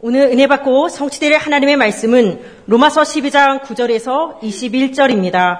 [0.00, 5.58] 오늘 은혜 받고 성취될 하나님의 말씀은 로마서 12장 9절에서 21절입니다.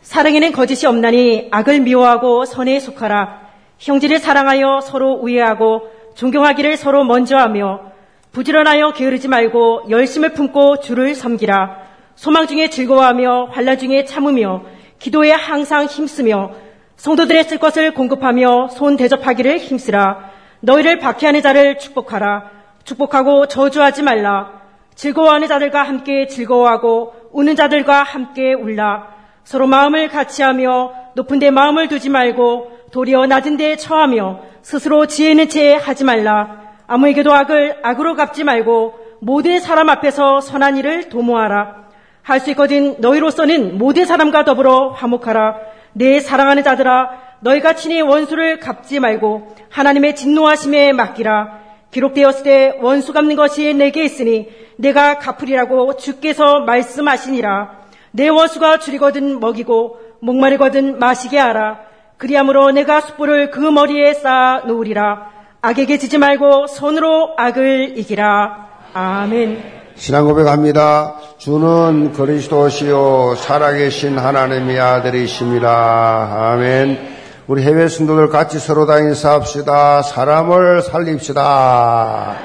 [0.00, 3.42] 사랑에는 거짓이 없나니 악을 미워하고 선에 속하라.
[3.78, 7.92] 형제를 사랑하여 서로 우애하고 존경하기를 서로 먼저 하며
[8.32, 11.82] 부지런하여 게으르지 말고 열심을 품고 주를 섬기라.
[12.14, 14.62] 소망 중에 즐거워하며 환란 중에 참으며
[14.98, 16.52] 기도에 항상 힘쓰며
[16.96, 20.30] 성도들의 쓸 것을 공급하며 손 대접하기를 힘쓰라.
[20.60, 22.63] 너희를 박해하는 자를 축복하라.
[22.84, 24.62] 축복하고 저주하지 말라.
[24.94, 29.08] 즐거워하는 자들과 함께 즐거워하고 우는 자들과 함께 울라.
[29.42, 35.48] 서로 마음을 같이하며 높은 데 마음을 두지 말고 도리어 낮은 데 처하며 스스로 지혜 있는
[35.48, 36.62] 채 하지 말라.
[36.86, 41.84] 아무에게도 악을 악으로 갚지 말고 모든 사람 앞에서 선한 일을 도모하라.
[42.22, 45.56] 할 수 있거든 너희로서는 모든 사람과 더불어 화목하라.
[45.92, 51.63] 내 사랑하는 자들아 너희가 친히 원수를 갚지 말고 하나님의 진노하심에 맡기라.
[51.94, 57.84] 기록되었을 때 원수 갚는 것이 내게 있으니 내가 갚으리라고 주께서 말씀하시니라.
[58.10, 61.78] 내 원수가 줄이거든 먹이고 목마르거든 마시게 하라.
[62.18, 65.30] 그리함으로 내가 숯불을 그 머리에 쌓아 놓으리라.
[65.62, 68.68] 악에게 지지 말고 손으로 악을 이기라.
[68.92, 69.62] 아멘.
[69.94, 71.14] 신앙 고백합니다.
[71.38, 76.50] 주는 그리스도시요 살아계신 하나님의 아들이십니다.
[76.52, 77.13] 아멘.
[77.46, 80.00] 우리 해외 성도들 같이 서로 다 인사합시다.
[80.00, 82.36] 사람을 살립시다.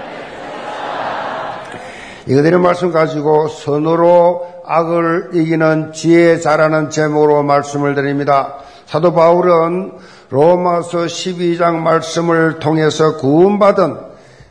[2.28, 8.56] 이거들의 말씀 가지고 선으로 악을 이기는 지혜 잘하는 제목으로 말씀을 드립니다.
[8.88, 9.94] 사도 바울은
[10.32, 13.96] 로마서 12장 말씀을 통해서 구원받은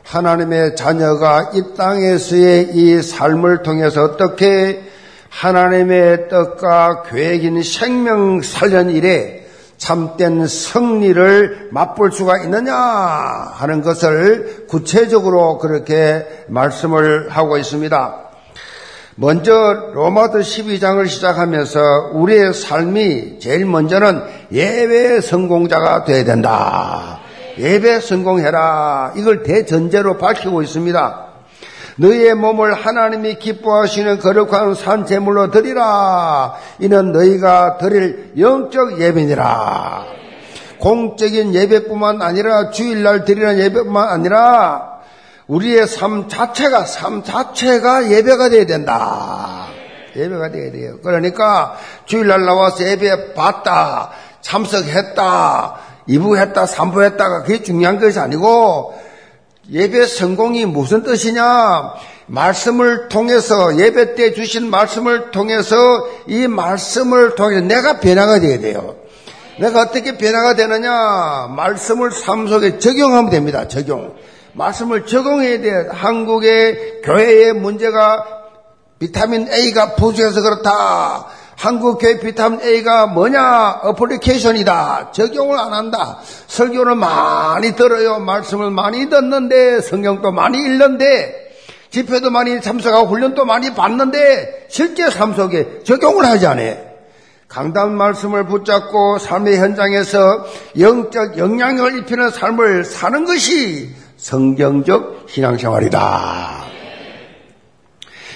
[0.03, 4.81] 하나님의 자녀가 이 땅에서의 이 삶을 통해서 어떻게
[5.29, 9.38] 하나님의 뜻과 계획인 생명 살련 일에
[9.79, 18.25] 참된 승리를 맛볼 수가 있느냐 하는 것을 구체적으로 그렇게 말씀을 하고 있습니다.
[19.15, 19.51] 먼저
[19.93, 27.19] 로마서 12장을 시작하면서 우리의 삶이 제일 먼저는 예배 성공자가 되어야 된다.
[27.57, 29.13] 예배 성공해라.
[29.17, 31.28] 이걸 대전제로 밝히고 있습니다.
[31.99, 36.55] 너희의 몸을 하나님이 기뻐하시는 거룩한 산 제물로 드리라.
[36.79, 40.05] 이는 너희가 드릴 영적 예배니라.
[40.79, 44.99] 공적인 예배뿐만 아니라 주일날 드리는 예배뿐만 아니라
[45.47, 49.67] 우리의 삶 자체가 삶 자체가 예배가 되어야 된다.
[50.15, 50.97] 예배가 되어야 돼요.
[51.03, 54.11] 그러니까 주일날 나와서 예배 봤다,
[54.41, 55.75] 참석했다,
[56.07, 59.08] 이부했다, 삼부했다가 그게 중요한 것이 아니고
[59.71, 61.93] 예배 성공이 무슨 뜻이냐?
[62.27, 65.75] 말씀을 통해서 예배 때 주신 말씀을 통해서
[66.27, 68.95] 이 말씀을 통해서 내가 변화가 되어야 돼요.
[69.59, 71.47] 내가 어떻게 변화가 되느냐?
[71.55, 73.67] 말씀을 삶 속에 적용하면 됩니다.
[73.67, 74.15] 적용.
[74.53, 75.87] 말씀을 적용해야 돼.
[75.91, 78.25] 한국의 교회의 문제가
[78.99, 81.27] 비타민 A가 부족해서 그렇다.
[81.59, 83.81] 한국 교회 비타민 A가 뭐냐?
[83.83, 85.11] 어플리케이션이다.
[85.11, 86.19] 적용을 안 한다.
[86.47, 88.19] 설교를 많이 들어요.
[88.19, 91.35] 말씀을 많이 듣는데, 성경도 많이 읽는데,
[91.89, 96.77] 집회도 많이 참석하고 훈련도 많이 받는데, 실제 삶 속에 적용을 하지 않아요.
[97.49, 100.45] 강단 말씀을 붙잡고 삶의 현장에서
[100.79, 106.78] 영적 영향을 입히는 삶을 사는 것이 성경적 신앙생활이다.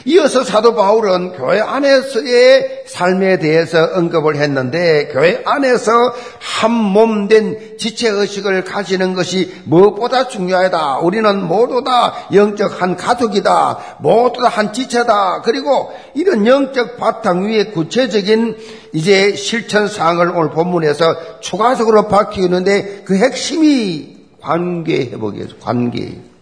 [0.06, 5.92] 이어서 사도 바울은 교회 안에서의 삶에 대해서 언급을 했는데 교회 안에서
[6.40, 11.00] 한 몸 된 지체의식을 가지는 것이 무엇보다 중요하다.
[11.00, 13.98] 우리는 모두 다 영적 한 가족이다.
[14.00, 15.42] 모두 다 한 지체다.
[15.44, 18.58] 그리고 이런 영적 바탕 위에 구체적인
[18.94, 25.48] 이제 실천 사항을 오늘 본문에서 추가적으로 밝히는데 그 핵심이 관계 회복이에요.
[25.62, 26.33] 관계.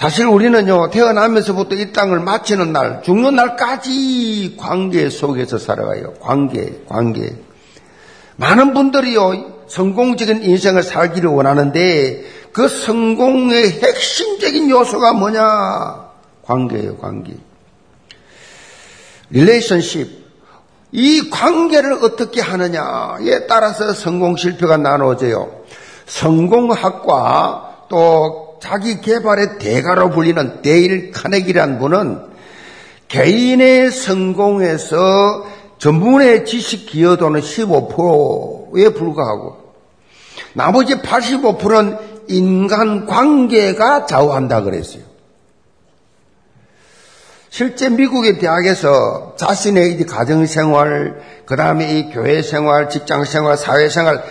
[0.00, 6.14] 사실 우리는요, 태어나면서부터 이 땅을 마치는 날, 죽는 날까지 관계 속에서 살아가요.
[6.14, 7.36] 관계, 관계.
[8.36, 16.08] 많은 분들이요, 성공적인 인생을 살기를 원하는데, 그 성공의 핵심적인 요소가 뭐냐?
[16.44, 17.34] 관계예요, 관계.
[19.28, 20.18] relationship.
[20.92, 25.60] 이 관계를 어떻게 하느냐에 따라서 성공 실패가 나눠져요.
[26.06, 32.30] 성공학과 또 자기 개발의 대가로 불리는 데일 카네기란 분은
[33.08, 35.46] 개인의 성공에서
[35.78, 39.56] 전문적 지식 기여도는 15%에 불과하고
[40.52, 41.98] 나머지 85%는
[42.28, 45.02] 인간 관계가 좌우한다 그랬어요.
[47.48, 54.22] 실제 미국의 대학에서 자신의 이 가정생활, 그 다음에 이 교회생활, 직장생활, 사회생활,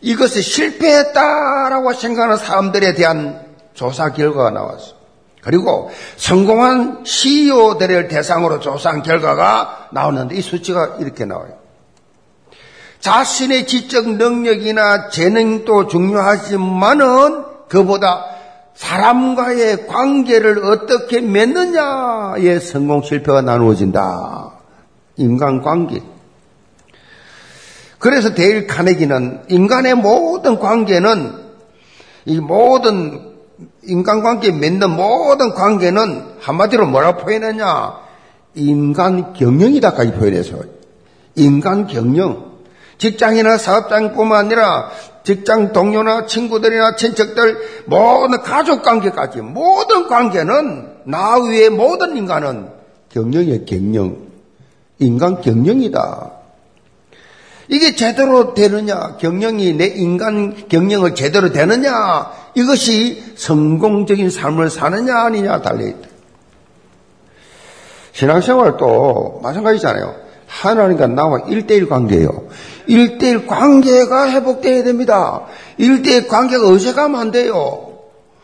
[0.00, 3.49] 이것을 실패했다라고 생각하는 사람들에 대한
[3.80, 4.92] 조사 결과가 나왔어.
[5.40, 11.54] 그리고 성공한 CEO들을 대상으로 조사한 결과가 나오는데 이 수치가 이렇게 나와요.
[12.98, 18.26] 자신의 지적 능력이나 재능도 중요하지만은 그보다
[18.74, 24.52] 사람과의 관계를 어떻게 맺느냐의 성공 실패가 나누어진다.
[25.16, 26.02] 인간관계.
[27.98, 31.32] 그래서 데일 카네기는 인간의 모든 관계는
[32.26, 33.29] 이 모든
[33.84, 37.98] 인간관계 맺는 모든 관계는 한마디로 뭐라 표현하냐?
[38.54, 40.56] 인간 경영이다까지 표현해서
[41.36, 42.50] 인간 경영.
[42.98, 44.90] 직장이나 사업장뿐만 아니라
[45.24, 52.68] 직장 동료나 친구들이나 친척들 모든 가족 관계까지 모든 관계는 나 위에 모든 인간은
[53.10, 54.16] 경영의 경영.
[54.98, 56.30] 인간 경영이다.
[57.68, 66.08] 이게 제대로 되느냐, 경영이 내 인간 경영을 제대로 되느냐, 이것이 성공적인 삶을 사느냐 아니냐 달려있다.
[68.12, 70.14] 신앙생활도 마찬가지잖아요.
[70.46, 72.48] 하나님과 나와 일대일 관계예요.
[72.86, 75.42] 일대일 관계가 회복되어야 됩니다.
[75.78, 77.98] 일대일 관계가 어색하면 안 돼요.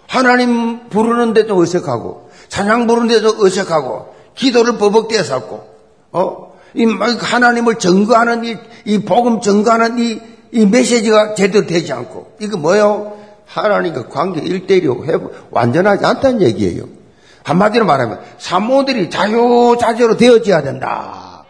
[0.07, 5.65] 하나님 부르는데도 어색하고, 찬양 부르는데도 어색하고, 기도를 버벅대서 하고,
[6.13, 6.57] 어?
[6.75, 10.21] 이 하나님을 증거하는 이, 이 복음 증거하는 이,
[10.53, 13.19] 이 메시지가 제대로 되지 않고 이거 뭐요?
[13.47, 15.05] 하나님과 관계 일대일로
[15.51, 16.85] 완전하지 않다는 얘기예요.
[17.45, 21.45] 한마디로 말하면 산모들이 자유자재로 되어져야 된다.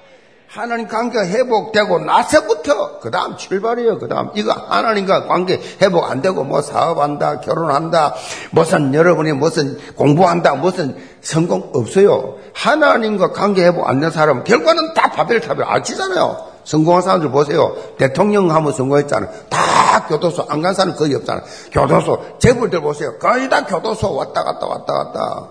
[0.46, 3.98] 하나님 관계가 회복되고 나서부터 그 다음 출발이에요.
[3.98, 8.14] 그 다음 이거 하나님과 관계 회복 안 되고 뭐 사업한다, 결혼한다,
[8.52, 12.36] 무슨 여러분이 무슨 공부한다, 무슨 성공 없어요.
[12.54, 16.55] 하나님과 관계 회복 안 된 사람은 결과는 다 바벨탑을 아치잖아요.
[16.66, 17.76] 성공한 사람들 보세요.
[17.96, 19.30] 대통령 하면 성공했잖아요.
[19.48, 21.44] 다 교도소 안 간 사람 거의 없잖아요.
[21.70, 23.16] 교도소 재벌들 보세요.
[23.18, 25.50] 거의 다 교도소 왔다 갔다 왔다 갔다.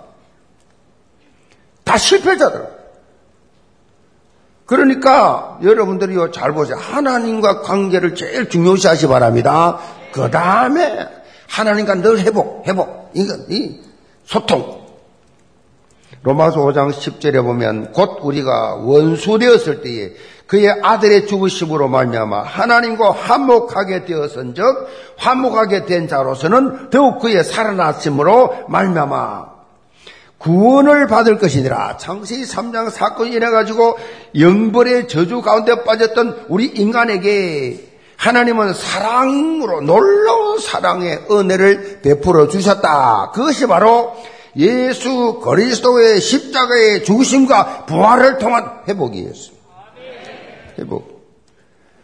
[1.86, 2.68] 다 실패자들.
[4.66, 6.76] 그러니까 여러분들이 잘 보세요.
[6.78, 9.80] 하나님과 관계를 제일 중요시 하시 바랍니다.
[10.12, 11.08] 그 다음에
[11.48, 13.12] 하나님과 늘 회복, 회복.
[13.14, 13.80] 이건, 이
[14.26, 14.84] 소통.
[16.24, 20.14] 로마서 5장 10절에 보면 곧 우리가 원수 되었을 때에
[20.48, 24.64] 그의 아들의 죽으심으로 말미암아 하나님과 화목하게 되었은즉
[25.18, 29.56] 화목하게 된 자로서는 더욱 그의 살아났으므로 말미암아
[30.38, 31.98] 구원을 받을 것이니라.
[31.98, 33.98] 창세기 3장 사건이 일어 가지고
[34.38, 43.32] 영벌의 저주 가운데 빠졌던 우리 인간에게 하나님은 사랑으로 놀라운 사랑의 은혜를 베풀어 주셨다.
[43.34, 44.16] 그것이 바로
[44.56, 49.55] 예수 그리스도의 십자가의 죽으심과 부활을 통한 회복이었습니다.
[50.80, 51.16] 회복.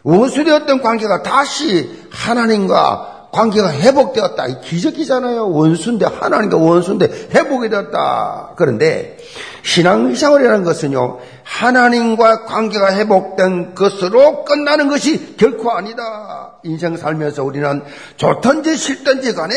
[0.03, 4.61] 원수되었던 관계가 다시 하나님과 관계가 회복되었다.
[4.61, 5.49] 기적이잖아요.
[5.51, 8.53] 원수인데 하나님과 원수인데 회복이 되었다.
[8.57, 9.17] 그런데
[9.63, 11.19] 신앙생활이라는 것은요.
[11.43, 16.55] 하나님과 관계가 회복된 것으로 끝나는 것이 결코 아니다.
[16.63, 17.83] 인생 살면서 우리는
[18.17, 19.55] 좋든지 싫든지 간에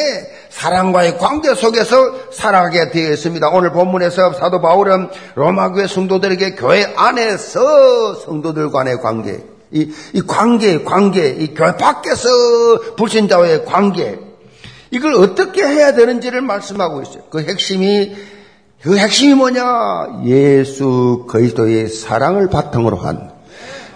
[0.50, 3.48] 사랑과의 관계 속에서 살아가게 되어 있습니다.
[3.50, 11.28] 오늘 본문에서 사도 바울은 로마교회 성도들에게 교회 안에서 성도들 간의 관계 이, 이 관계, 관계,
[11.30, 12.28] 이 교회 밖에서
[12.96, 14.18] 불신자와의 관계,
[14.92, 17.24] 이걸 어떻게 해야 되는지를 말씀하고 있어요.
[17.28, 18.14] 그 핵심이,
[18.84, 20.24] 그 핵심이 뭐냐?
[20.26, 23.31] 예수 그리스도의 사랑을 바탕으로 한,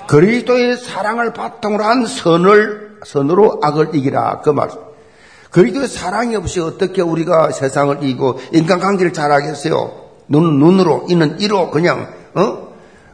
[0.06, 4.40] 그리스도의 사랑을 바탕으로 한 선을, 선으로 악을 이기라.
[4.40, 4.70] 그 말.
[5.50, 9.92] 그리스도의 사랑이 없이 어떻게 우리가 세상을 이기고 인간관계를 잘 하겠어요?
[10.28, 12.68] 눈은 눈으로, 이는 이로 그냥, 어?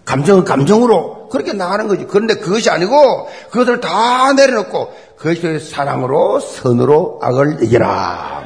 [0.04, 2.06] 감정은 감정으로 그렇게 나가는 거지.
[2.06, 8.44] 그런데 그것이 아니고 그것을 다 내려놓고 그리스도의 사랑으로 선으로 악을 이기라.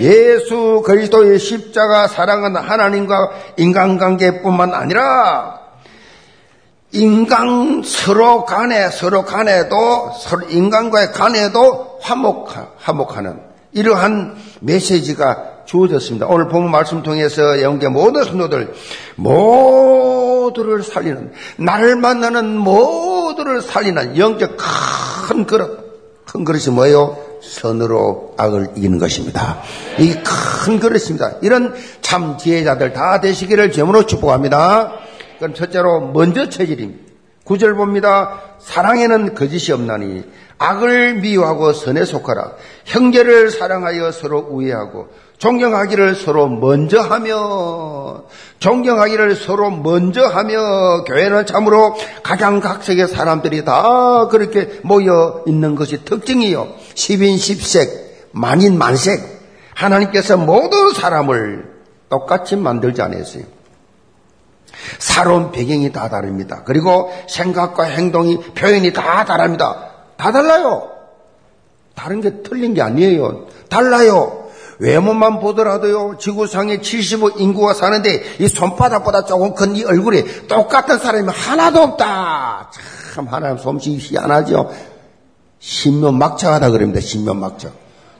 [0.00, 5.58] 예수 그리스도의 십자가 사랑은 하나님과 인간관계뿐만 아니라
[6.92, 13.40] 인간 서로 간에 서로 간에도 서로 인간과의 간에도 화목 화목하는
[13.72, 16.26] 이러한 메시지가 주어졌습니다.
[16.26, 18.72] 오늘 본문 말씀 통해서 영계 모든 성도들
[19.16, 24.56] 모두를 살리는 나를 만나는 모두를 살리는 영적
[25.28, 27.27] 큰 그릇 큰 그릇이 뭐예요?
[27.42, 29.62] 선으로 악을 이기는 것입니다.
[29.98, 30.14] 이
[30.64, 31.36] 큰 그릇입니다.
[31.42, 34.92] 이런 참 지혜자들 다 되시기를 제으로 축복합니다.
[35.38, 37.08] 그럼 첫째로 먼저 체질입니다.
[37.44, 38.42] 구절 봅니다.
[38.58, 40.24] 사랑에는 거짓이 없나니
[40.58, 42.52] 악을 미워하고 선에 속하라.
[42.84, 48.24] 형제를 사랑하여 서로 우애하고 존경하기를 서로 먼저 하며
[48.58, 56.68] 존경하기를 서로 먼저 하며 교회는 참으로 각양각색의 사람들이 다 그렇게 모여 있는 것이 특징이요.
[56.94, 57.88] 10인 10색,
[58.32, 59.38] 만인 만색.
[59.74, 61.70] 하나님께서 모든 사람을
[62.08, 63.44] 똑같이 만들지 않았어요.
[64.98, 66.62] 살아온 배경이 다 다릅니다.
[66.64, 69.92] 그리고 생각과 행동이 표현이 다 다릅니다.
[70.16, 70.90] 다 달라요.
[71.94, 73.46] 다른 게 틀린 게 아니에요.
[73.68, 74.47] 달라요.
[74.80, 81.80] 외모만 보더라도요, 지구상에 75 인구가 사는데 이 손바닥보다 조금 큰 이 얼굴에 똑같은 사람이 하나도
[81.82, 82.70] 없다.
[83.14, 84.70] 참 하나님 솜씨 희한하죠.
[85.58, 87.00] 신묘막창하다 그럽니다.
[87.00, 87.72] 신묘막창.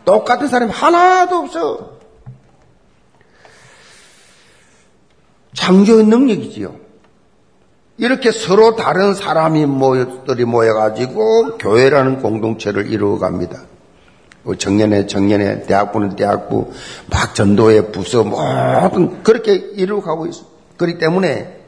[0.05, 1.91] 똑같은 사람이 하나도 없어.
[5.55, 6.75] 창조의 능력이지요.
[7.99, 13.61] 이렇게 서로 다른 사람이 모여들이 모여가지고 교회라는 공동체를 이루어갑니다.
[14.49, 16.73] 뭐 정년에 정년에 대학부는 대학부
[17.11, 20.45] 막 전도회 부서 모든 그렇게 이루어가고 있어.
[20.79, 21.61] 그렇기 때문에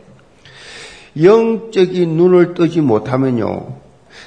[1.23, 3.67] 영적인 눈을 뜨지 못하면요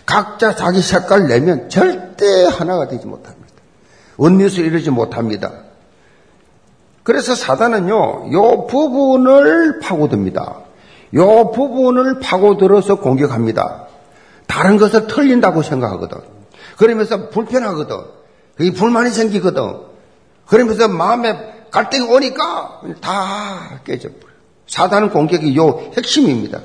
[0.06, 3.48] 각자 자기 색깔 내면 절대 하나가 되지 못합니다.
[4.18, 5.52] 원리수 이루지 못합니다.
[7.02, 10.58] 그래서 사단은요, 요 부분을 파고듭니다.
[11.16, 13.88] 요 부분을 파고들어서 공격합니다.
[14.46, 16.20] 다른 것을 틀린다고 생각하거든.
[16.78, 18.23] 그러면서 불편하거든.
[18.56, 19.78] 그게 불만이 생기거든.
[20.46, 21.36] 그러면서 마음에
[21.72, 24.34] 갈등이 오니까 다 깨져버려.
[24.68, 26.62] 사단은 공격이 요 핵심입니다.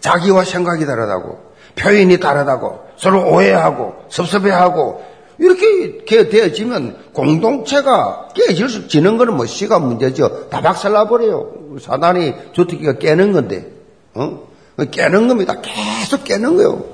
[0.00, 1.38] 자기와 생각이 다르다고,
[1.76, 5.04] 표현이 다르다고, 서로 오해하고, 섭섭해하고,
[5.38, 10.48] 이렇게 되어지면 공동체가 깨지는 거는 뭐 시간 문제죠.
[10.50, 11.78] 다 박살나버려요.
[11.80, 13.72] 사단이 주특기가 깨는 건데,
[14.14, 14.48] 어?
[14.90, 15.60] 깨는 겁니다.
[15.60, 16.84] 계속 깨는 거예요.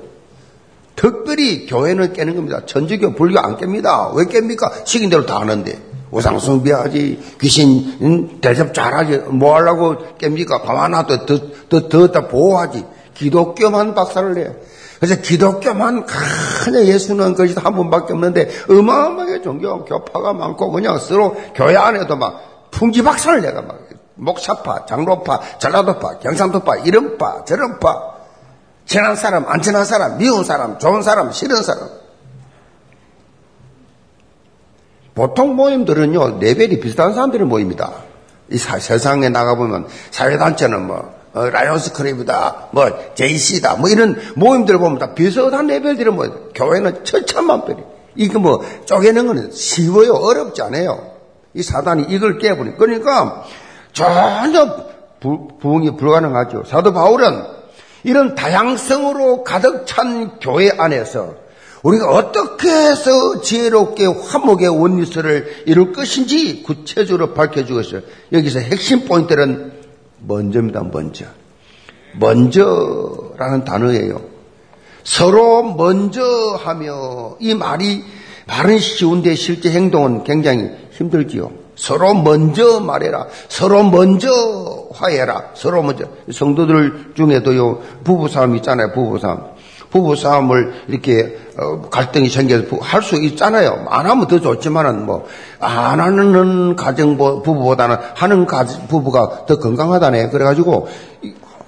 [0.99, 2.59] 특별히 교회는 깨는 겁니다.
[2.65, 4.13] 천주교, 불교 안 깹니다.
[4.15, 4.85] 왜 깹니까?
[4.85, 5.79] 시킨 대로 다 하는데.
[6.11, 10.61] 우상 숭배하지, 귀신 대접 잘하지, 뭐 하려고 깹니까?
[10.61, 11.39] 가만 놔둬 더,
[11.69, 12.85] 더, 더, 더 보호하지.
[13.13, 14.55] 기독교만 박살을 내요.
[14.99, 16.05] 그래서 기독교만
[16.65, 22.71] 그냥 예수는 것이 한 분밖에 없는데 어마어마하게 종교 교파가 많고 그냥 서로 교회 안에도 막
[22.71, 23.79] 풍지박산을 내가 막
[24.15, 28.18] 목사파, 장로파, 전라도파, 경상도파, 이런파, 저런파
[28.89, 31.89] 친한 사람, 안 친한 사람, 미운 사람, 좋은 사람, 싫은 사람
[35.13, 37.91] 보통 모임들은요 레벨이 비슷한 사람들이 모입니다.
[38.49, 44.97] 이 사, 세상에 나가보면 사회단체는 뭐 어, 라이온스 클럽이다, 뭐 JC다, 뭐 이런 모임들 보면
[44.97, 47.83] 다 비슷한 레벨들은 뭐 교회는 천천만별이.
[48.15, 51.11] 이거 뭐 쪼개는 거는 쉬워요, 어렵지 않아요.
[51.53, 52.71] 이 사단이 이걸 깨버리.
[52.77, 53.43] 그러니까
[53.93, 54.87] 전혀
[55.19, 56.63] 부, 부응이 불가능하죠.
[56.65, 57.58] 사도 바울은
[58.03, 61.35] 이런 다양성으로 가득 찬 교회 안에서
[61.83, 68.01] 우리가 어떻게 해서 지혜롭게 화목의 원리스를 이룰 것인지 구체적으로 밝혀주고 있어요.
[68.31, 69.71] 여기서 핵심 포인트는
[70.19, 71.25] 먼저입니다, 먼저.
[72.17, 74.21] 먼저라는 단어예요.
[75.03, 76.21] 서로 먼저
[76.59, 78.03] 하며 이 말이
[78.47, 81.51] 말은 쉬운데 실제 행동은 굉장히 힘들지요.
[81.79, 83.27] 서로 먼저 말해라.
[83.47, 84.29] 서로 먼저
[84.93, 85.51] 화해라.
[85.53, 86.03] 서로 먼저.
[86.31, 89.43] 성도들 중에도요, 부부싸움 있잖아요, 부부싸움.
[89.89, 93.85] 부부싸움을 이렇게 어, 갈등이 생겨서 할 수 있잖아요.
[93.89, 95.25] 안 하면 더 좋지만은 뭐,
[95.59, 98.45] 안 하는 가정 부부보다는 하는
[98.87, 100.29] 부부가 더 건강하다네.
[100.29, 100.87] 그래가지고,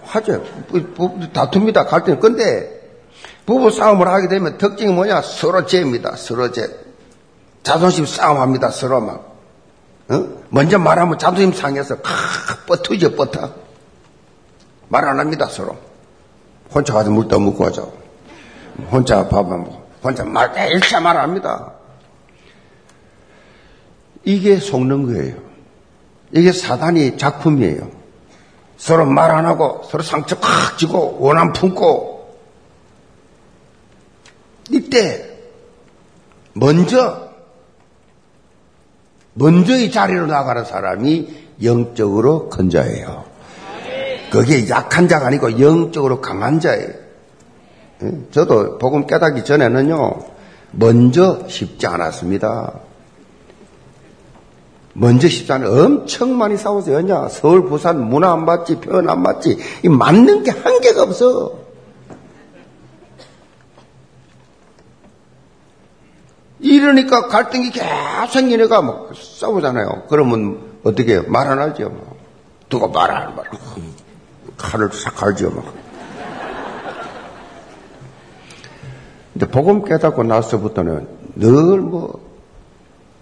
[0.04, 0.44] 하죠.
[1.34, 1.86] 다툽니다.
[1.86, 2.20] 갈등.
[2.20, 2.82] 근데,
[3.46, 5.22] 부부 싸움을 하게 되면 특징이 뭐냐?
[5.22, 6.16] 서로 죄입니다.
[6.18, 6.68] 서로 죄.
[7.64, 8.70] 자존심 싸움합니다.
[8.70, 9.31] 서로 막.
[10.12, 10.28] 어?
[10.50, 13.54] 먼저 말하면 자존심 상해서 칵 뻗투죠, 뻗어.
[14.90, 15.78] 말안 합니다, 서로.
[16.74, 17.94] 혼자 가서 물 떠먹고 하죠.
[18.92, 19.82] 혼자 밥안 먹고.
[20.04, 21.72] 혼자 말, 일차 말 합니다.
[24.24, 25.36] 이게 속는 거예요.
[26.34, 27.90] 이게 사단이 작품이에요.
[28.78, 32.38] 서로 말 안 하고, 서로 상처 콱 지고, 원한 품고.
[34.72, 35.30] 이때,
[36.54, 37.31] 먼저,
[39.34, 41.28] 먼저 이 자리로 나가는 사람이
[41.64, 43.24] 영적으로 큰 자예요.
[44.32, 46.90] 그게 약한 자가 아니고 영적으로 강한 자예요.
[48.32, 50.20] 저도 복음 깨닫기 전에는요,
[50.72, 52.74] 먼저 쉽지 않았습니다.
[54.94, 55.70] 먼저 쉽지 않아.
[55.70, 56.98] 엄청 많이 싸웠어요.
[56.98, 57.28] 왜냐?
[57.30, 59.58] 서울, 부산 문화 안 맞지, 표현 안 맞지.
[59.84, 61.61] 이 맞는 게 한계가 없어.
[66.62, 70.04] 이러니까 갈등이 계속 생기니까 막 싸우잖아요.
[70.10, 71.24] 그러면 어떻게 해요?
[71.28, 71.90] 말 안 하죠.
[71.90, 72.16] 뭐.
[72.70, 73.46] 누가 말 안 말.
[74.58, 75.50] 칼을 싹 갈죠.
[75.52, 75.74] 막.
[79.34, 82.20] 근데 복음 깨닫고 나서부터는 늘 뭐,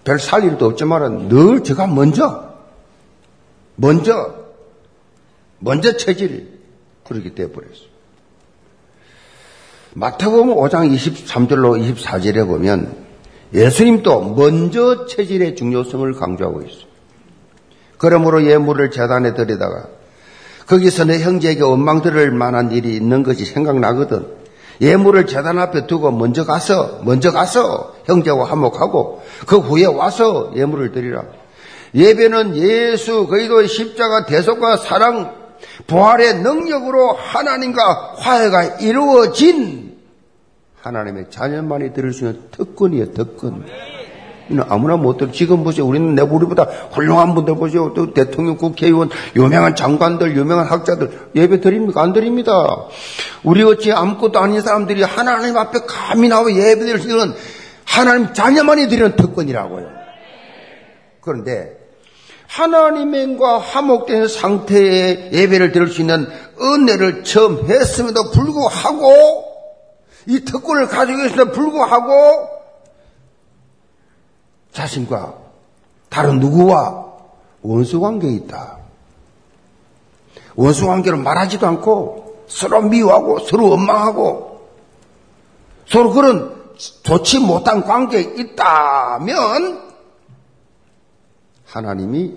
[0.03, 2.55] 별 살 일도 없지만은 늘 제가 먼저,
[3.75, 4.35] 먼저,
[5.59, 6.59] 먼저 체질이
[7.07, 7.89] 그렇게 되어버렸어요.
[9.93, 13.08] 마태복음 5장 23절로 24절에 보면
[13.53, 16.89] 예수님도 먼저 체질의 중요성을 강조하고 있어요.
[17.97, 19.87] 그러므로 예물을 재단에 드리다가
[20.67, 24.39] 거기서 내 형제에게 원망 들을 만한 일이 있는 것이 생각나거든.
[24.81, 31.23] 예물을 재단 앞에 두고 먼저 가서 먼저 가서 형제와 화목하고 그 후에 와서 예물을 드리라.
[31.95, 35.35] 예배는 예수 그리스도의 십자가 대속과 사랑
[35.87, 39.88] 부활의 능력으로 하나님과 화해가 이루어진
[40.81, 43.65] 하나님의 자녀만이 들을 수 있는 특권이에요, 특권.
[44.67, 45.31] 아무나 못 들어.
[45.31, 45.85] 지금 보세요.
[45.85, 47.93] 우리는 내 우리보다 훌륭한 분들 보세요.
[47.93, 52.01] 또 대통령, 국회의원, 유명한 장관들, 유명한 학자들 예배 드립니까?
[52.01, 52.51] 안 드립니다.
[53.43, 57.33] 우리 어찌 아무것도 아닌 사람들이 하나님 앞에 감히 나와 예배 드릴 수 있는
[57.85, 59.87] 하나님 자녀만이 드리는 특권이라고요.
[61.21, 61.77] 그런데
[62.47, 66.27] 하나님과 화목된 상태의 예배를 드릴 수 있는
[66.59, 69.58] 은혜를 처음 했음에도 불구하고
[70.27, 72.49] 이 특권을 가지고 있음에도 불구하고
[74.71, 75.33] 자신과
[76.09, 77.05] 다른 누구와
[77.61, 78.77] 원수 관계에 있다.
[80.55, 84.69] 원수 관계를 말하지도 않고 서로 미워하고 서로 원망하고
[85.87, 86.59] 서로 그런
[87.03, 89.89] 좋지 못한 관계에 있다면
[91.65, 92.35] 하나님이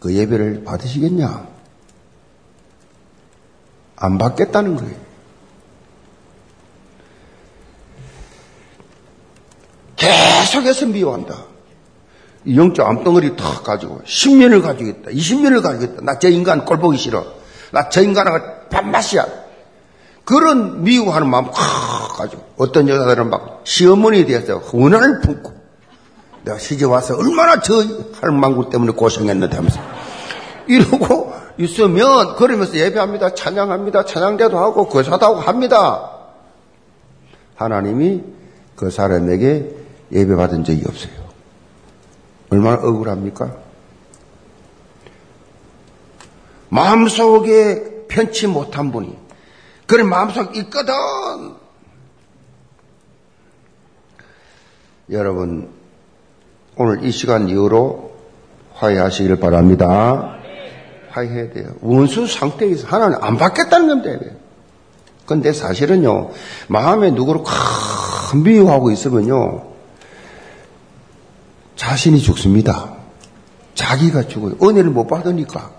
[0.00, 1.46] 그 예배를 받으시겠냐?
[3.96, 5.09] 안 받겠다는 거예요.
[10.00, 11.34] 계속해서 미워한다.
[12.56, 15.10] 영적 암덩어리 탁 가지고 10년을 가지고 있다.
[15.10, 16.02] 20년을 가지고 있다.
[16.02, 17.24] 나 저 인간 꼴 보기 싫어.
[17.70, 19.26] 나 저 인간하고 밥맛이야.
[20.24, 25.52] 그런 미워하는 마음 확 가지고 어떤 여자들은 막 시어머니 되어서 원한을 품고
[26.44, 27.74] 내가 시집 와서 얼마나 저
[28.20, 29.80] 할망구 때문에 고생했는데 하면서
[30.66, 33.34] 이러고 있으면 그러면서 예배합니다.
[33.34, 34.06] 찬양합니다.
[34.06, 36.10] 찬양대도 하고 거사도 하고 합니다.
[37.56, 38.22] 하나님이
[38.76, 39.79] 그 사람에게
[40.12, 41.12] 예배 받은 적이 없어요.
[42.50, 43.56] 얼마나 억울합니까?
[46.68, 49.16] 마음속에 편치 못한 분이
[49.86, 50.94] 그런 마음속에 있거든.
[55.10, 55.70] 여러분
[56.76, 58.12] 오늘 이 시간 이후로
[58.74, 60.36] 화해하시기를 바랍니다.
[61.10, 61.74] 화해해야 돼요.
[61.82, 64.36] 원수 상태에서 하나님 안 받겠다는 건데.
[65.26, 66.30] 근데 사실은요,
[66.68, 69.70] 마음에 누구를 큰 미워하고 있으면요,
[71.80, 72.94] 자신이 죽습니다.
[73.74, 74.52] 자기가 죽어요.
[74.62, 75.70] 은혜를 못 받으니까.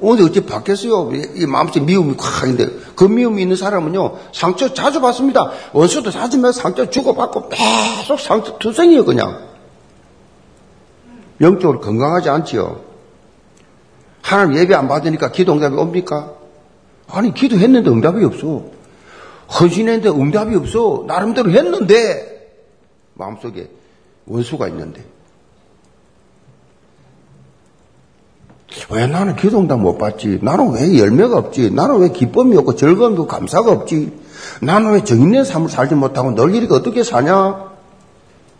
[0.00, 1.10] 언제 어째 받겠어요?
[1.34, 5.50] 이 마음속에 미움이 콱 있는데, 그 미움이 있는 사람은요, 상처 자주 받습니다.
[5.72, 9.48] 원수도 자주 몇 상처 주고받고 계속 상처 투성이에요, 그냥.
[11.40, 12.82] 영적으로 건강하지 않지요.
[14.22, 16.34] 하나님 예배 안 받으니까 기도 응답이 옵니까?
[17.08, 18.62] 아니, 기도했는데 응답이 없어.
[19.58, 21.02] 헌신했는데 응답이 없어.
[21.08, 22.48] 나름대로 했는데,
[23.14, 23.70] 마음속에
[24.26, 25.15] 원수가 있는데.
[28.90, 30.38] 왜 나는 기도응답 못 받지?
[30.42, 31.70] 나는 왜 열매가 없지?
[31.70, 34.12] 나는 왜 기쁨이 없고 즐거움이 감사가 없지?
[34.60, 37.66] 나는 왜 정인의 삶을 살지 못하고 널 이렇게 어떻게 사냐?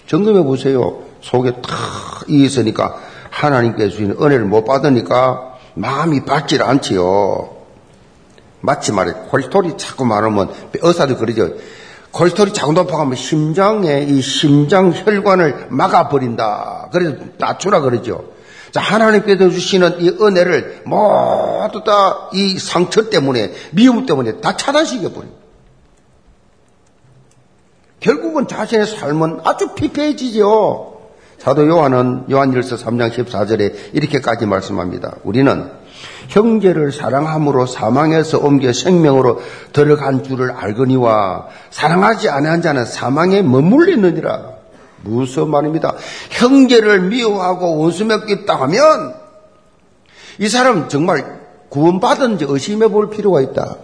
[0.07, 0.99] 점검해 보세요.
[1.21, 2.97] 속에 탁 있으니까
[3.31, 7.51] 하나님께 주시는 은혜를 못 받으니까 마음이 받질 않지요.
[8.61, 11.51] 마치 말해 콜스토리 자꾸 많으면 의사들 그러죠.
[12.13, 16.89] 콜스토리 자꾸 높아가면 심장에 이 심장 혈관을 막아버린다.
[16.93, 18.36] 그래서 낮추라 그러죠.
[18.73, 25.29] 자, 하나님께서 주시는 이 은혜를 모두 다 이 상처 때문에, 미움 때문에 다 차단시켜버려.
[28.01, 30.93] 결국은 자신의 삶은 아주 피폐해지죠.
[31.39, 35.17] 사도 요한은 요한일서 3장 14절에 이렇게까지 말씀합니다.
[35.25, 35.71] 우리는
[36.29, 39.41] 형제를 사랑함으로 사망에서 옮겨 생명으로
[39.73, 44.56] 들어간 줄을 알거니와 사랑하지 아니한 자는 사망에 머물리느니라.
[45.07, 45.95] 무슨 말입니다.
[46.31, 49.15] 형제를 미워하고 원수 맺고 있다 하면
[50.39, 53.77] 이 사람 정말 구원받은지 의심해 볼 필요가 있다.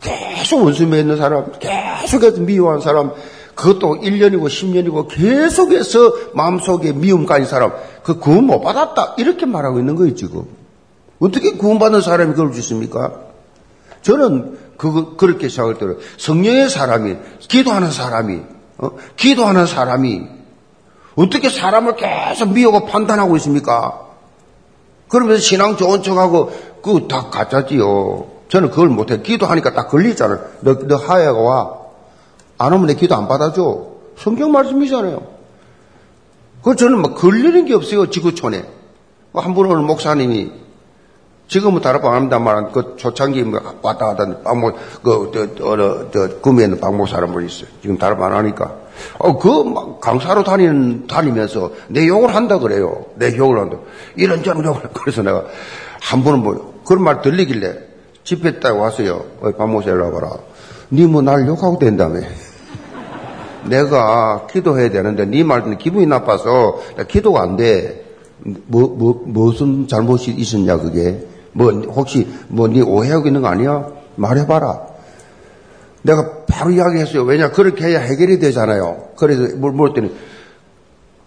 [0.00, 3.12] 계속 원수 맺는 사람, 계속해서 미워한 사람,
[3.54, 7.72] 그것도 1년이고 10년이고 계속해서 마음속에 미움 가진 사람,
[8.04, 9.16] 그 구원 못 받았다.
[9.18, 10.44] 이렇게 말하고 있는 거예요, 지금.
[11.18, 13.20] 어떻게 구원받은 사람이 그럴 수 있습니까?
[14.02, 18.42] 저는 그, 그렇게 생각할 때는 성령의 사람이, 기도하는 사람이,
[18.78, 18.90] 어?
[19.16, 20.22] 기도하는 사람이
[21.16, 24.06] 어떻게 사람을 계속 미워하고 판단하고 있습니까?
[25.08, 28.26] 그러면서 신앙 좋은 척하고 그거 다 가짜지요.
[28.48, 29.20] 저는 그걸 못해.
[29.20, 30.40] 기도하니까 딱 걸리잖아요.
[30.60, 31.78] 너, 너 하야가 와.
[32.56, 33.86] 안 오면 내 기도 안 받아줘.
[34.16, 35.22] 성경 말씀이잖아요.
[36.62, 38.10] 그 저는 막 걸리는 게 없어요.
[38.10, 38.64] 지구촌에.
[39.34, 40.52] 한분 오늘 목사님이
[41.48, 46.78] 지금은 다르고 안 합니다만 그 초창기 뭐 왔다 갔다 빵목 그 저, 저, 저, 구미에는
[46.78, 47.68] 빵목 사람 분 있어요.
[47.80, 53.06] 지금 다르고 안 하니까 어, 그, 막, 강사로 다니는, 다니면서 내 욕을 한다 그래요.
[53.14, 53.78] 내 욕을 한다.
[54.16, 54.82] 이런저런 욕을.
[54.94, 55.44] 그래서 내가
[56.00, 57.74] 한 번은 뭐, 그런 말 들리길래
[58.24, 59.24] 집회 때 왔어요.
[59.40, 60.30] 어, 밥 모셔라 봐라.
[60.90, 62.20] 니뭐날 욕하고 된다며.
[63.66, 68.04] 내가 기도해야 되는데 네 말은 기분이 나빠서 기도가 안 돼.
[68.66, 71.26] 뭐, 뭐, 무슨 잘못이 있었냐, 그게.
[71.52, 73.88] 뭐, 혹시, 뭐, 네 오해하고 있는 거 아니야?
[74.16, 74.86] 말해봐라.
[76.02, 77.22] 내가 바로 이야기했어요.
[77.22, 79.08] 왜냐, 그렇게 해야 해결이 되잖아요.
[79.16, 80.14] 그래서 뭘 물었더니,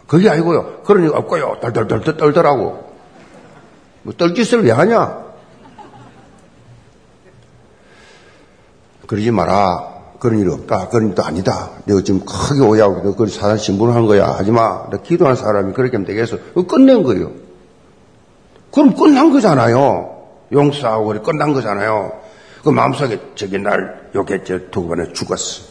[0.07, 0.81] 그게 아니고요.
[0.83, 1.57] 그러니 없고요.
[1.61, 2.91] 덜덜덜 떨더라고.
[4.03, 5.21] 뭐, 떨짓을 왜 하냐?
[9.07, 9.91] 그러지 마라.
[10.19, 10.89] 그런 일 없다.
[10.89, 11.71] 그런 일도 아니다.
[11.85, 14.27] 내가 지금 크게 오해하고, 너 그걸 사단 신분을 거야.
[14.27, 14.87] 하지 마.
[14.89, 16.37] 너 기도한 사람이 그렇게 하면 되겠어.
[16.67, 17.40] 끝낸 거예요.
[18.71, 20.17] 그럼 끝난 거잖아요.
[20.51, 22.11] 용서하고 그래 끝난 거잖아요.
[22.63, 24.69] 그 마음속에 저기 날 욕했죠.
[24.71, 25.63] 두고 번에 죽었어.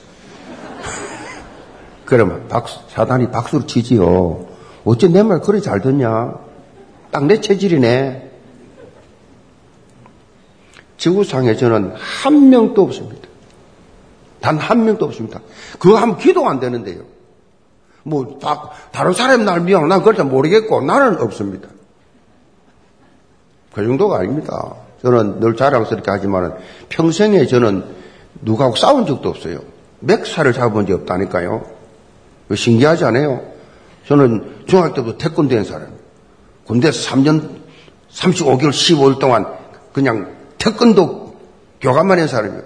[2.05, 4.47] 그러면 박수, 사단이 박수를 치지요.
[4.85, 6.35] 어째 내 말 그리 잘 듣냐?
[7.11, 8.31] 딱 내 체질이네.
[10.97, 13.29] 지구상에 저는 한 명도 없습니다.
[14.41, 15.41] 단 한 명도 없습니다.
[15.79, 17.03] 그거 하면 기도가 안 되는데요.
[18.03, 19.87] 뭐, 다, 다른 사람 날 미워.
[19.87, 21.69] 난 그걸 잘 모르겠고, 나는 없습니다.
[23.73, 24.75] 그 정도가 아닙니다.
[25.03, 26.55] 저는 늘 자랑스럽게 하지만
[26.89, 27.85] 평생에 저는
[28.43, 29.61] 누구하고 싸운 적도 없어요.
[30.01, 31.65] 맥사를 잡은 적이 없다니까요.
[32.55, 33.43] 신기하지 않아요?
[34.07, 35.89] 저는 중학교 때부터 태권도 한 사람.
[36.65, 37.61] 군대에서 3년,
[38.13, 39.47] 35개월, 15일 동안
[39.93, 41.37] 그냥 태권도
[41.81, 42.63] 교감만 한 사람이에요.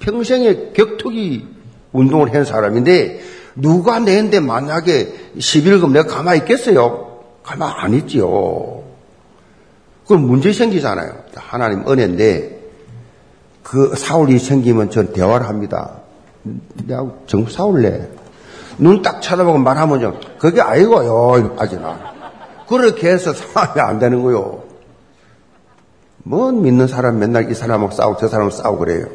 [0.00, 1.46] 평생에 격투기
[1.92, 3.20] 운동을 한 사람인데
[3.56, 7.22] 누가 내는데 만약에 11금 내가 가만히 있겠어요?
[7.42, 8.87] 가만히 안 있지요.
[10.08, 11.12] 그럼 문제 생기잖아요.
[11.36, 12.58] 하나님 은혜인데
[13.62, 16.00] 그 사울이 생기면 전 대화를 합니다.
[16.86, 18.08] 내가 정부 사울래.
[18.78, 21.56] 눈 딱 쳐다보고 말하면 좀 그게 아니고요.
[21.58, 22.14] 하지나.
[22.68, 24.62] 그렇게 해서 상황이 안 되는 거요.
[26.24, 29.06] 뭔 믿는 사람 맨날 이 사람하고 싸우고 저 사람하고 싸우고 그래요.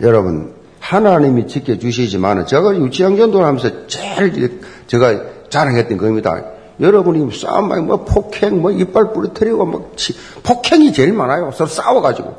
[0.00, 6.42] 여러분 하나님이 지켜주시지만 제가 유치원 전도를 하면서 제일 제가 자랑했던 겁니다.
[6.80, 11.50] 여러분이 싸움 많이 뭐 폭행, 뭐 이빨 부러뜨리고 뭐 치, 폭행이 제일 많아요.
[11.52, 12.34] 서로 싸워가지고.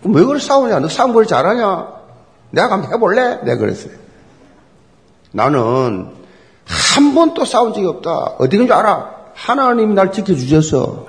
[0.00, 0.78] 그럼 왜 그래 싸우냐?
[0.80, 1.88] 너 싸움 그리 잘하냐?
[2.50, 3.40] 내가 한번 해볼래?
[3.44, 3.92] 내가 그랬어요.
[5.32, 6.08] 나는
[6.66, 8.10] 한 번도 싸운 적이 없다.
[8.38, 9.10] 어디 든줄 알아?
[9.34, 11.06] 하나님이 날 지켜주셔서.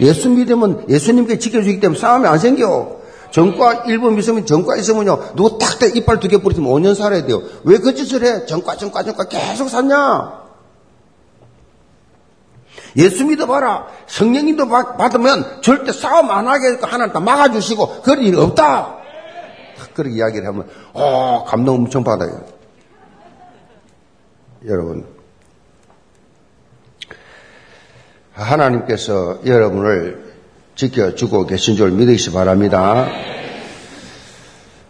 [0.00, 2.96] 예수 믿으면 예수님께 지켜주기 때문에 싸움이 안 생겨.
[3.30, 5.34] 전과 일부 믿으면 전과 있으면요.
[5.34, 7.42] 누구 딱 이빨 두 개 부러뜨리면 5년 살아야 돼요.
[7.64, 8.46] 왜 그 짓을 해?
[8.46, 10.45] 전과, 전과, 전과 계속 샀냐?
[12.96, 13.86] 예수 믿어봐라.
[14.06, 18.96] 성령님도 받으면 절대 싸움 안 하게 하나님 다 막아주시고 그런 일 없다.
[19.94, 22.44] 그렇게 이야기를 하면 어 감동 엄청 받아요.
[24.66, 25.06] 여러분
[28.32, 30.24] 하나님께서 여러분을
[30.74, 33.06] 지켜주고 계신 줄 믿으시 기 바랍니다.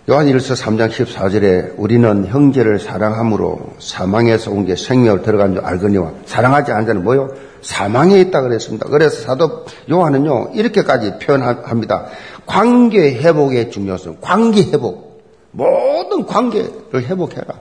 [0.09, 6.87] 요한일서 3장 14절에 우리는 형제를 사랑함으로 사망에서 온 게 생명을 들어간 줄 알거니와 사랑하지 않은
[6.87, 7.31] 자는 뭐요?
[7.63, 8.89] 사망에 있다 그랬습니다.
[8.89, 12.07] 그래서 사도 요한은요, 이렇게까지 표현합니다.
[12.47, 15.23] 관계 회복의 중요성, 관계 회복.
[15.51, 17.55] 모든 관계를 회복해라.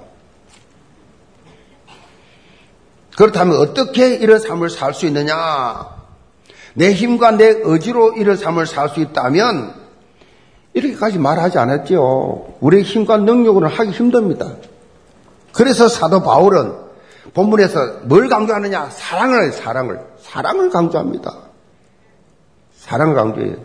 [3.18, 5.96] 그렇다면 어떻게 이런 삶을 살 수 있느냐?
[6.74, 9.74] 내 힘과 내 의지로 이런 삶을 살 수 있다면
[10.74, 12.58] 이렇게까지 말하지 않았죠.
[12.60, 14.56] 우리의 힘과 능력으로는 하기 힘듭니다.
[15.54, 16.85] 그래서 사도 바울은
[17.34, 18.90] 본문에서 뭘 강조하느냐?
[18.92, 21.36] 사랑을, 사랑을, 사랑을 강조합니다.
[22.78, 23.58] 사랑을 강조해요.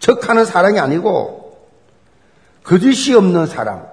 [0.00, 1.58] 척하는 사랑이 아니고,
[2.64, 3.88] 거짓이 없는 사랑.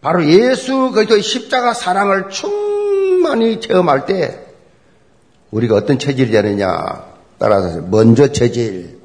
[0.00, 4.46] 바로 예수 그리스도의 십자가 사랑을 충만히 체험할 때,
[5.50, 7.06] 우리가 어떤 체질이 되느냐?
[7.38, 8.98] 따라서, 먼저 체질.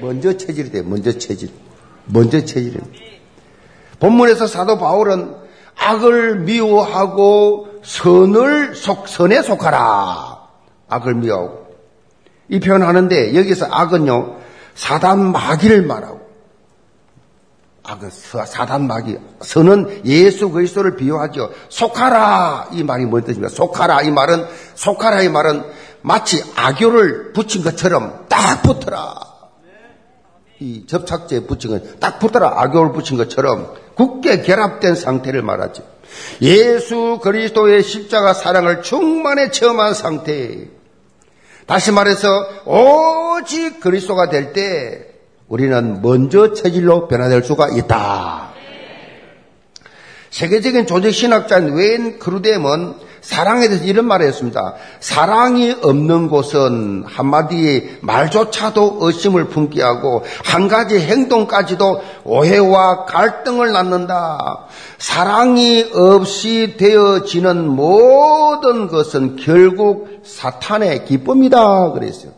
[0.00, 0.82] 먼저 체질이 돼요.
[0.84, 1.50] 먼저 체질.
[2.06, 2.98] 먼저 체질입니다.
[4.00, 5.41] 본문에서 사도 바울은
[5.76, 10.38] 악을 미워하고 선을 속, 선에 속하라.
[10.88, 11.66] 악을 미워하고.
[12.48, 14.36] 이 표현하는데 여기서 악은요,
[14.74, 16.20] 사단 마귀를 말하고.
[17.84, 19.18] 악은 사단 마귀.
[19.40, 21.50] 선은 예수 그리스도를 비유하죠.
[21.68, 22.68] 속하라.
[22.72, 23.48] 이 말이 뭔 뜻입니까?
[23.48, 24.02] 속하라.
[24.02, 25.22] 이 말은, 속하라.
[25.22, 25.64] 이 말은
[26.02, 29.14] 마치 악교를 붙인 것처럼 딱 붙어라.
[30.60, 32.60] 이 접착제에 붙인 것, 딱 붙어라.
[32.62, 35.82] 악교를 붙인 것처럼 굳게 결합된 상태를 말하죠.
[36.42, 40.68] 예수 그리스도의 십자가 사랑을 충만히 체험한 상태.
[41.66, 42.28] 다시 말해서
[42.66, 45.06] 오직 그리스도가 될 때
[45.48, 48.52] 우리는 먼저 체질로 변화될 수가 있다.
[50.30, 54.74] 세계적인 조직 신학자인 웨인 크루뎀은 사랑에 대해서 이런 말을 했습니다.
[54.98, 64.66] 사랑이 없는 곳은 한마디 말조차도 의심을 품게 하고 한 가지 행동까지도 오해와 갈등을 낳는다.
[64.98, 71.92] 사랑이 없이 되어지는 모든 것은 결국 사탄의 기쁨이다.
[71.92, 72.32] 그랬어요.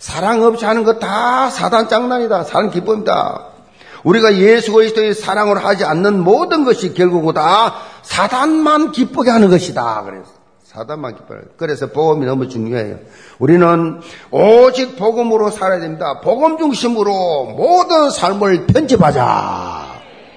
[0.00, 2.42] 사랑 없이 하는 거다 사단 장난이다.
[2.42, 3.57] 사랑 기쁨이다.
[4.04, 10.02] 우리가 예수 그리스도의 사랑을 하지 않는 모든 것이 결국은 다 사단만 기쁘게 하는 것이다.
[10.04, 11.40] 그래서 사단만 기뻐요.
[11.56, 12.98] 그래서 복음이 너무 중요해요.
[13.38, 16.20] 우리는 오직 복음으로 살아야 됩니다.
[16.20, 19.86] 복음 중심으로 모든 삶을 편집하자.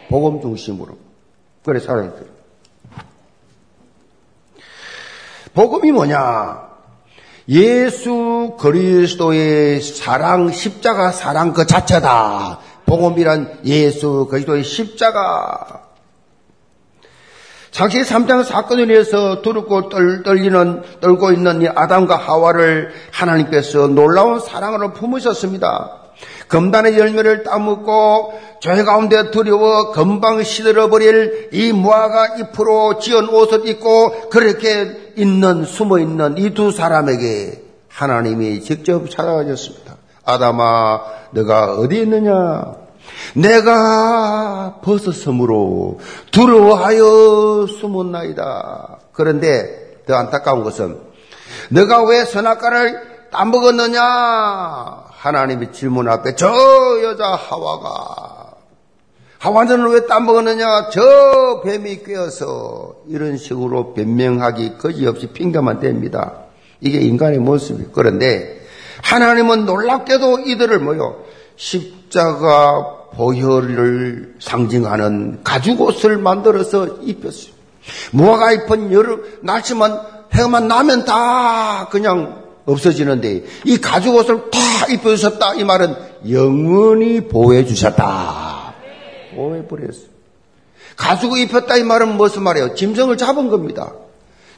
[0.10, 0.98] 복음 중심으로.
[1.64, 2.26] 그래 살아야 돼요.
[5.54, 6.72] 복음이 뭐냐?
[7.50, 12.60] 예수 그리스도의 사랑, 십자가 사랑 그 자체다.
[12.92, 15.84] 복음이란 예수 그리스도의 십자가.
[17.72, 24.92] 창세기 3장 사건에 의해서 두렵고 떨, 떨리는, 떨고 있는 이 아담과 하와를 하나님께서 놀라운 사랑으로
[24.92, 26.00] 품으셨습니다.
[26.50, 35.14] 금단의 열매를 따먹고 죄 가운데 두려워 금방 시들어버릴 이 무화과 잎으로 지은 옷을 입고 그렇게
[35.16, 39.96] 있는, 숨어 있는 이 두 사람에게 하나님이 직접 찾아가셨습니다.
[40.26, 41.02] 아담아,
[41.32, 42.81] 너가 어디 있느냐?
[43.36, 46.00] 내가 벗었으므로
[46.32, 48.98] 두려워하여 숨었나이다.
[49.14, 51.00] 그런데 더 안타까운 것은
[51.70, 54.02] 너가 왜 선악과를 따먹었느냐?
[55.12, 56.48] 하나님의 질문 앞에 저
[57.04, 58.42] 여자 하와가
[59.40, 60.90] 하와는 왜 따먹었느냐?
[60.90, 66.34] 저 뱀이 꿰어서 이런 식으로 변명하기 거지없이 핑계만 댑니다.
[66.80, 67.90] 이게 인간의 모습이에요.
[67.92, 68.62] 그런데
[69.04, 71.24] 하나님은 놀랍게도 이들을 뭐요?
[71.62, 77.54] 십자가 보혈을 상징하는 가죽 옷을 만들어서 입혔어요.
[78.12, 80.02] 무화과 잎은 여름, 날씨만,
[80.34, 85.54] 해만 나면 다 그냥 없어지는데 이 가죽 옷을 다 입혀주셨다.
[85.56, 85.96] 이 말은
[86.32, 88.74] 영원히 보호해 주셨다.
[89.36, 90.10] 보호해 버렸어.
[90.96, 92.74] 가죽을 입혔다 이 말은 무슨 말이에요?
[92.74, 93.94] 짐승을 잡은 겁니다.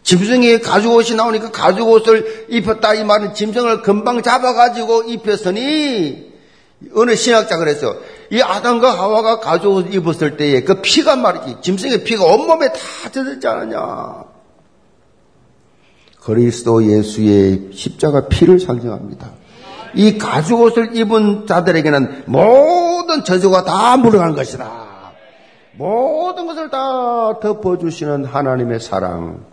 [0.04, 6.33] 짐승이 가죽 옷이 나오니까 가죽 옷을 입혔다 이 말은 짐승을 금방 잡아가지고 입혔으니
[6.96, 7.96] 어느 신학자 그랬어.
[8.32, 14.24] 이 아담과 하와가 가죽옷을 입었을 때에 그 피가 말이지 짐승의 피가 온몸에 다 젖었지 않느냐.
[16.22, 19.32] 그리스도 예수의 십자가 피를 상징합니다.
[19.96, 24.72] 이 가죽 옷을 입은 자들에게는 모든 저주가 다 물러가는 것이다.
[25.74, 29.53] 모든 것을 다 덮어주시는 하나님의 사랑.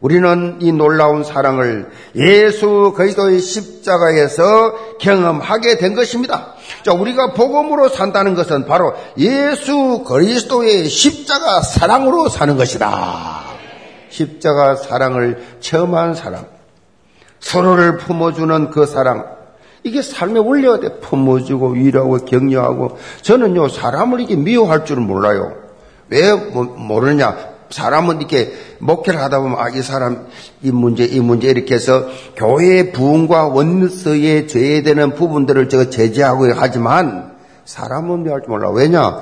[0.00, 6.54] 우리는 이 놀라운 사랑을 예수 그리스도의 십자가에서 경험하게 된 것입니다.
[6.82, 13.42] 자, 우리가 복음으로 산다는 것은 바로 예수 그리스도의 십자가 사랑으로 사는 것이다.
[14.08, 16.46] 십자가 사랑을 체험한 사람,
[17.38, 19.40] 서로를 품어주는 그 사랑,
[19.82, 21.00] 이게 삶의 원리가 돼.
[21.00, 22.98] 품어주고 위로하고 격려하고.
[23.22, 25.54] 저는요, 사람을 이게 미워할 줄은 몰라요.
[26.08, 27.50] 왜 모르느냐?
[27.70, 30.26] 사람은 이렇게 목회를 하다 보면, 아, 이 사람,
[30.62, 32.04] 이 문제, 이 문제, 이렇게 해서
[32.36, 37.32] 교회의 부흥과 원서에 제외되는 부분들을 제가 제재하고 하지만,
[37.64, 38.70] 사람은 미워할 줄 몰라.
[38.70, 39.20] 왜냐?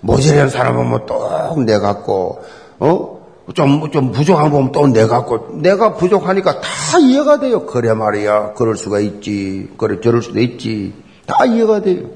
[0.00, 2.42] 모자란 사람은 뭐또 내 갖고,
[2.78, 3.18] 어?
[3.54, 7.66] 좀, 좀 부족한 거 보면 또 내가 갖고, 내가 부족하니까 다 이해가 돼요.
[7.66, 8.52] 그래 말이야.
[8.52, 9.70] 그럴 수가 있지.
[9.78, 10.92] 그래, 저럴 수도 있지.
[11.26, 12.10] 다 이해가 돼요.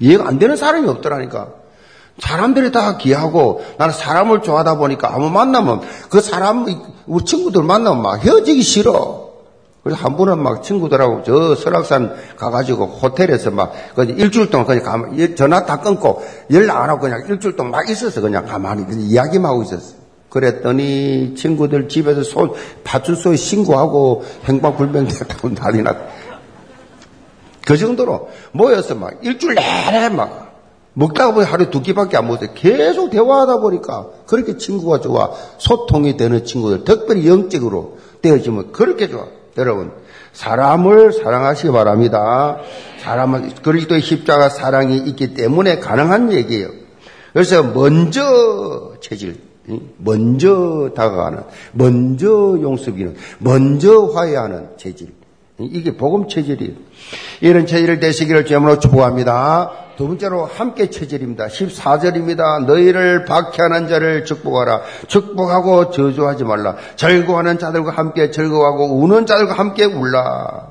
[0.00, 1.61] 이해가 안 되는 사람이 없더라니까.
[2.18, 6.66] 사람들이 다 귀하고 나는 사람을 좋아하다 보니까 아무 만나면 그 사람,
[7.06, 9.22] 우리 친구들 만나면 막 헤어지기 싫어.
[9.82, 15.64] 그래서 한 번은 막 친구들하고 저 설악산 가가지고 호텔에서 막 일주일 동안 그냥 가만, 전화
[15.64, 16.22] 다 끊고
[16.52, 18.20] 연락 안 하고 그냥 일주일 동안 막 있었어.
[18.20, 19.96] 그냥 가만히 그냥 이야기만 하고 있었어.
[20.28, 25.96] 그랬더니 친구들 집에서 소, 파출소에 신고하고 행방불명되고 난리 났.
[27.66, 30.51] 그 정도로 모여서 막 일주일 내내 막
[30.94, 32.50] 먹다가 보니 하루에 두 끼밖에 안 먹었어요.
[32.54, 35.30] 계속 대화하다 보니까 그렇게 친구가 좋아.
[35.58, 39.26] 소통이 되는 친구들, 특별히 영적으로 되어지면 그렇게 좋아.
[39.58, 39.92] 여러분,
[40.32, 42.58] 사람을 사랑하시기 바랍니다.
[43.00, 46.68] 사람은 그리스도의 십자가 사랑이 있기 때문에 가능한 얘기예요.
[47.32, 49.40] 그래서 먼저 체질,
[49.98, 55.12] 먼저 다가가는, 먼저 용서비는, 먼저 화해하는 체질.
[55.58, 56.74] 이게 복음 체질이에요.
[57.42, 59.72] 이런 체질을 되시기를 주님으로 축복합니다.
[59.96, 61.48] 두 번째로 함께 체질입니다.
[61.48, 62.64] 14절입니다.
[62.66, 64.82] 너희를 박해하는 자를 축복하라.
[65.08, 66.76] 축복하고 저주하지 말라.
[66.94, 70.68] 즐거워하는 자들과 함께 즐거워하고 우는 자들과 함께 울라.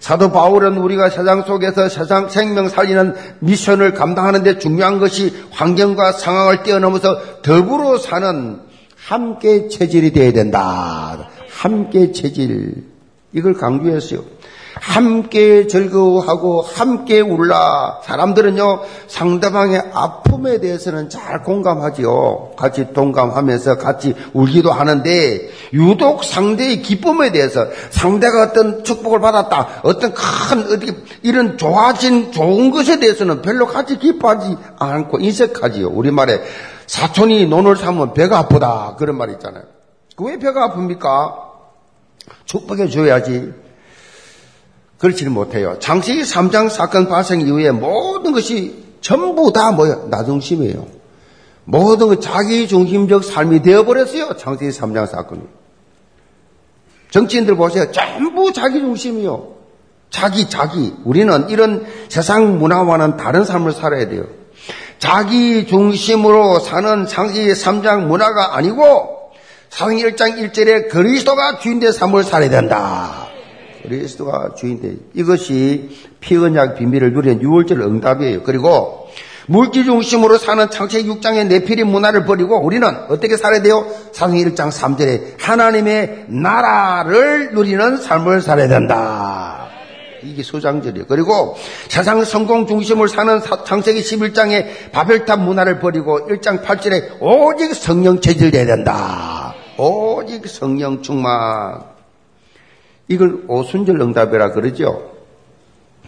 [0.00, 7.42] 사도 바울은 우리가 세상 속에서 세상 생명 살리는 미션을 감당하는데 중요한 것이 환경과 상황을 뛰어넘어서
[7.42, 8.58] 더불어 사는
[8.96, 11.28] 함께 체질이 되어야 된다.
[11.50, 12.84] 함께 체질.
[13.32, 14.40] 이걸 강조했어요.
[14.80, 18.00] 함께 즐거워하고 함께 울라.
[18.02, 22.52] 사람들은요, 상대방의 아픔에 대해서는 잘 공감하지요.
[22.56, 31.04] 같이 동감하면서 같이 울기도 하는데, 유독 상대의 기쁨에 대해서 상대가 어떤 축복을 받았다, 어떤 큰,
[31.22, 35.88] 이런 좋아진 좋은 것에 대해서는 별로 같이 기뻐하지 않고 인색하지요.
[35.88, 36.40] 우리말에
[36.86, 38.96] 사촌이 논을 사면 배가 아프다.
[38.98, 39.62] 그런 말 있잖아요.
[40.16, 41.34] 그 왜 배가 아픕니까?
[42.44, 43.69] 축복해 줘야지.
[45.00, 45.78] 그렇지는 못해요.
[45.78, 50.08] 장세기 3장 사건 발생 이후에 모든 것이 전부 다 뭐예요?
[50.10, 50.86] 나 중심이에요.
[51.64, 54.36] 모든 것 자기 중심적 삶이 되어버렸어요.
[54.36, 55.40] 장세기 3장 사건이.
[57.10, 57.90] 정치인들 보세요.
[57.90, 59.54] 전부 자기 중심이요.
[60.10, 60.94] 자기, 자기.
[61.04, 64.24] 우리는 이런 세상 문화와는 다른 삶을 살아야 돼요.
[64.98, 69.32] 자기 중심으로 사는 장세기 3장 문화가 아니고
[69.70, 73.29] 사승 1장 1절에 그리스도가 주인 된 삶을 살아야 된다.
[73.82, 75.90] 그리스도가 주인데 이것이
[76.20, 78.42] 피언약 비밀을 누린 6월절 응답이에요.
[78.42, 79.08] 그리고
[79.46, 83.84] 물질 중심으로 사는 창세기 6장의 내피리 문화를 버리고 우리는 어떻게 살아야 돼요?
[84.12, 89.68] 사승 1장 3절에 하나님의 나라를 누리는 삶을 살아야 된다.
[90.22, 91.06] 이게 소장절이에요.
[91.08, 91.56] 그리고
[91.88, 99.54] 세상 성공 중심을 사는 창세기 11장의 바벨탑 문화를 버리고 1장 8절에 오직 성령 체질돼야 된다.
[99.78, 101.89] 오직 성령 충만.
[103.10, 105.10] 이걸 오순절 응답이라 그러죠.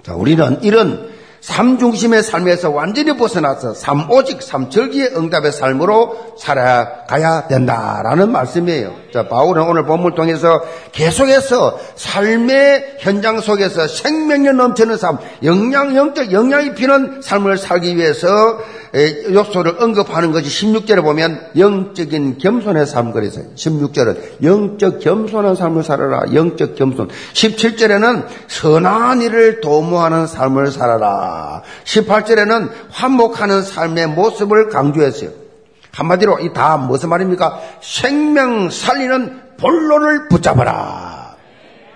[0.02, 1.11] 자, 우리는 이런
[1.42, 8.94] 삼중심의 삶에서 완전히 벗어나서 삼오직 삼절기의 응답의 삶으로 살아가야 된다라는 말씀이에요.
[9.12, 16.74] 자, 바울은 오늘 본문을 통해서 계속해서 삶의 현장 속에서 생명력 넘치는 삶, 영양, 영적 영향이
[16.74, 18.28] 피는 삶을 살기 위해서
[18.94, 26.34] 요소를 언급하는 것이 16절에 보면 영적인 겸손의 삶 그래서 16절은 영적 겸손한 삶을 살아라.
[26.34, 27.08] 영적 겸손.
[27.32, 31.31] 17절에는 선한 일을 도모하는 삶을 살아라.
[31.84, 35.30] 18절에는 환목하는 삶의 모습을 강조했어요.
[35.92, 37.60] 한마디로 이 다 무슨 말입니까?
[37.82, 41.36] 생명 살리는 본론을 붙잡아라.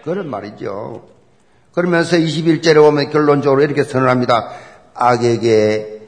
[0.05, 1.03] 그런 말이죠.
[1.73, 4.51] 그러면서 21절에 보면 결론적으로 이렇게 선언합니다.
[4.95, 6.03] 악에게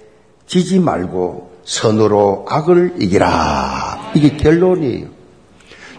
[0.47, 4.13] 지지 말고 선으로 악을 이기라.
[4.15, 5.07] 이게 결론이에요.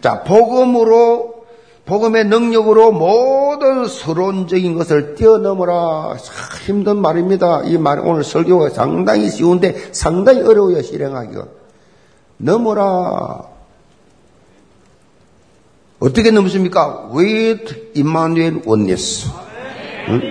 [0.01, 1.45] 자, 복음으로,
[1.85, 3.38] 복음의 능력으로 모든
[3.87, 6.15] 서론적인 것을 뛰어넘어라.
[6.65, 7.63] 힘든 말입니다.
[7.65, 11.45] 이 말, 오늘 설교가 상당히 쉬운데 상당히 어려워요, 실행하기가.
[12.37, 13.43] 넘어라.
[15.99, 17.09] 어떻게 넘습니까?
[17.13, 19.27] With Emmanuel Oneness.
[20.09, 20.21] 응?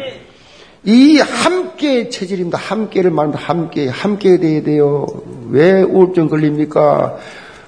[0.85, 2.57] 이 함께 체질입니다.
[2.57, 3.45] 함께를 말합니다.
[3.45, 5.07] 함께, 함께 돼야 돼요.
[5.51, 7.19] 왜 우울증 걸립니까?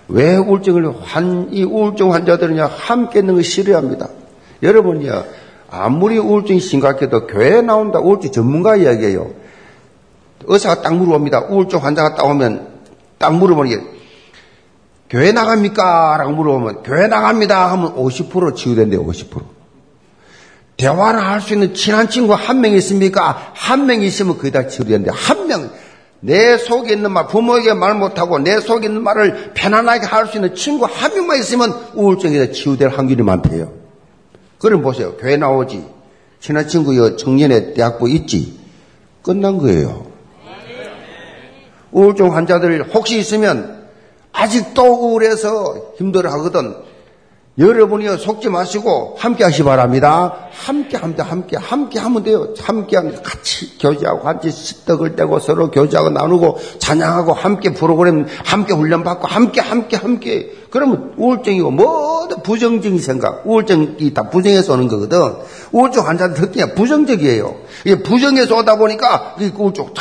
[0.08, 4.08] 왜 우울증을, 환, 이 우울증 환자들은요, 함께 있는 걸 싫어합니다.
[4.62, 5.24] 여러분이요,
[5.70, 9.30] 아무리 우울증이 심각해도 교회에 나온다, 우울증 전문가 이야기예요.
[10.46, 11.46] 의사가 딱 물어봅니다.
[11.48, 12.68] 우울증 환자가 딱 오면,
[13.18, 13.80] 딱 물어보는 게,
[15.08, 16.16] 교회 나갑니까?
[16.18, 17.70] 라고 물어보면, 교회 나갑니다.
[17.72, 19.42] 하면 50% 치유된대요, 50%.
[20.76, 23.52] 대화를 할 수 있는 친한 친구 한 명 있습니까?
[23.54, 25.70] 한 명 있으면 그게 다 치유되는데 한 명,
[26.20, 30.54] 내 속에 있는 말, 부모에게 말 못하고 내 속에 있는 말을 편안하게 할 수 있는
[30.54, 33.79] 친구 한 명만 있으면 우울증에서 치유될 확률이 많대요.
[34.60, 35.16] 그럼 보세요.
[35.16, 35.84] 교회 나오지.
[36.38, 38.58] 친한 친구 여 청년의 대학부 있지.
[39.22, 40.06] 끝난 거예요.
[41.90, 43.88] 우울증 환자들 혹시 있으면
[44.32, 46.76] 아직도 우울해서 힘들어 하거든.
[47.60, 50.48] 여러분이요 속지 마시고 함께 하시 바랍니다.
[50.50, 51.24] 함께 합니다.
[51.24, 52.48] 함께 함께 하면 돼요.
[52.58, 59.04] 함께 하면 같이 교제하고 같이 떡을 떼고 서로 교제하고 나누고 찬양하고 함께 프로그램 함께 훈련
[59.04, 65.18] 받고 함께 함께 함께 그러면 우울증이고 모든 부정적인 생각 우울증이 다 부정에서 오는 거거든.
[65.72, 67.56] 우울증 환자들 특징이 부정적이에요.
[67.84, 69.92] 이게 부정에서 오다 보니까 이 우울증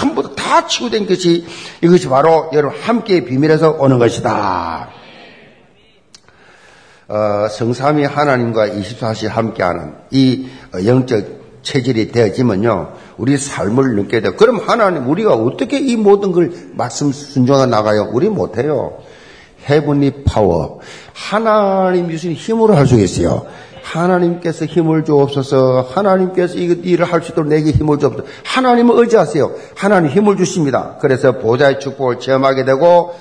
[0.00, 1.46] 전부 다 치유된 것이
[1.82, 5.03] 이것이 바로 여러분 함께 비밀에서 오는 것이다.
[7.08, 10.46] 어, 성삼이 하나님과 24시 함께하는 이
[10.86, 14.36] 영적 체질이 되어지면요, 우리 삶을 느껴야 돼요.
[14.36, 18.10] 그럼 하나님, 우리가 어떻게 이 모든 걸 말씀 순종해 나가요?
[18.12, 18.98] 우리 못해요.
[19.68, 20.80] 헤븐리 파워.
[21.14, 23.46] 하나님 주신 힘으로 할 수 있어요.
[23.82, 25.88] 하나님께서 힘을 주옵소서.
[25.90, 28.24] 하나님께서 이 일을 할 수 있도록 내게 힘을 주옵소서.
[28.44, 29.52] 하나님을 의지하세요.
[29.74, 30.96] 하나님 힘을 주십니다.
[31.00, 33.14] 그래서 보좌의 축복을 체험하게 되고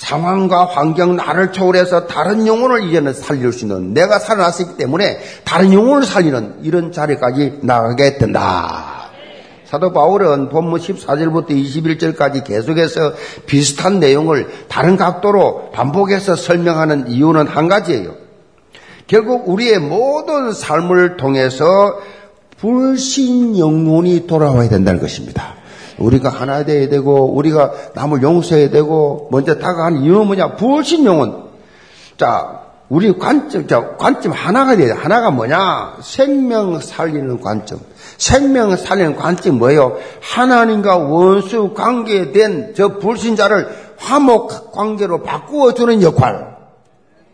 [0.00, 6.04] 상황과 환경 나를 초월해서 다른 영혼을 이제는 살릴 수 있는 내가 살아났기 때문에 다른 영혼을
[6.04, 9.10] 살리는 이런 자리까지 나가게 된다.
[9.66, 13.12] 사도 바울은 본문 14절부터 21절까지 계속해서
[13.44, 18.14] 비슷한 내용을 다른 각도로 반복해서 설명하는 이유는 한 가지예요.
[19.06, 22.00] 결국 우리의 모든 삶을 통해서
[22.56, 25.59] 불신 영혼이 돌아와야 된다는 것입니다.
[26.00, 30.56] 우리가 하나 되어야 되고 우리가 남을 용서해야 되고 먼저 다가가는 이유는 뭐냐?
[30.56, 31.50] 불신 영혼.
[32.16, 34.92] 자, 우리 관점, 자, 관점 하나가 돼야 돼.
[34.92, 35.98] 하나가 뭐냐?
[36.02, 37.78] 생명 살리는 관점.
[38.16, 39.96] 생명 살리는 관점이 뭐예요?
[40.20, 46.56] 하나님과 원수 관계된 저 불신자를 화목 관계로 바꾸어 주는 역할.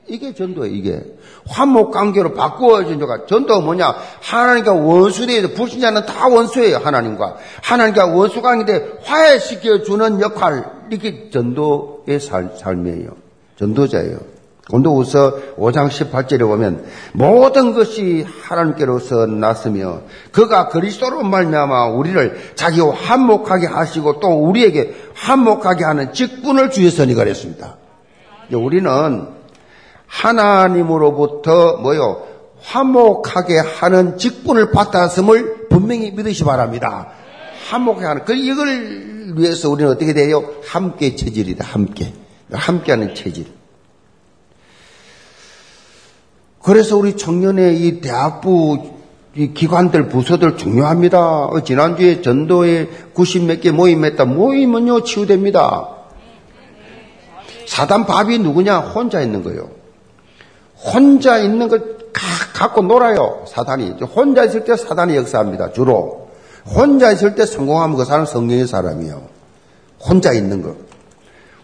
[0.09, 1.16] 이게 전도예요, 이게.
[1.49, 3.94] 화목 관계로 바꾸어진 자가 전도가 뭐냐?
[4.22, 7.36] 하나님과 원수대에서 불신자는 다 원수예요, 하나님과.
[7.62, 10.64] 하나님과 원수 관계에 화해시켜주는 역할.
[10.90, 13.11] 이게 전도의 삶, 삶이에요.
[13.59, 14.36] 전도자예요.
[14.68, 20.01] 온도우서 5장 18절에 보면 모든 것이 하나님께로서 났으며
[20.32, 27.76] 그가 그리스도로 말미암아 우리를 자기와 한목하게 하시고 또 우리에게 한목하게 하는 직분을 주셨으니 그랬습니다.
[28.53, 29.36] 우리는
[30.07, 32.27] 하나님으로부터 뭐요?
[32.63, 37.09] 화목하게 하는 직분을 받았음을 분명히 믿으시 바랍니다.
[37.69, 38.25] 화목하게 하는.
[38.25, 40.45] 그 이걸 위해서 우리는 어떻게 돼요?
[40.67, 41.65] 함께 체질이다.
[41.65, 42.13] 함께.
[42.53, 43.47] 함께하는 체질.
[46.63, 48.97] 그래서 우리 청년의 이 대학부
[49.37, 51.51] 이 기관들, 부서들 중요합니다.
[51.65, 54.25] 지난주에 전도에 90몇 개 모임했다.
[54.25, 55.91] 모임은요, 치유됩니다.
[57.67, 58.79] 사단 밥이 누구냐?
[58.79, 59.71] 혼자 있는 거예요.
[60.77, 61.97] 혼자 있는 걸
[62.55, 63.45] 갖고 놀아요.
[63.47, 63.93] 사단이.
[64.14, 65.72] 혼자 있을 때 사단이 역사합니다.
[65.72, 66.29] 주로.
[66.66, 69.29] 혼자 있을 때 성공하면 그 사람은 성령의 사람이에요.
[70.01, 70.77] 혼자 있는 거.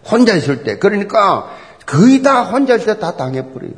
[0.09, 0.77] 혼자 있을 때.
[0.77, 1.49] 그러니까
[1.85, 3.73] 거의 다 혼자 있을 때 다 당해버려요.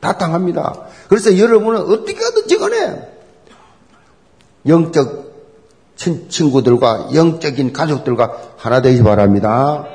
[0.00, 0.74] 다 당합니다.
[1.08, 3.08] 그래서 여러분은 어떻게 하든지 간에
[4.66, 5.28] 영적
[5.96, 9.86] 친구들과 영적인 가족들과 하나 되시 바랍니다.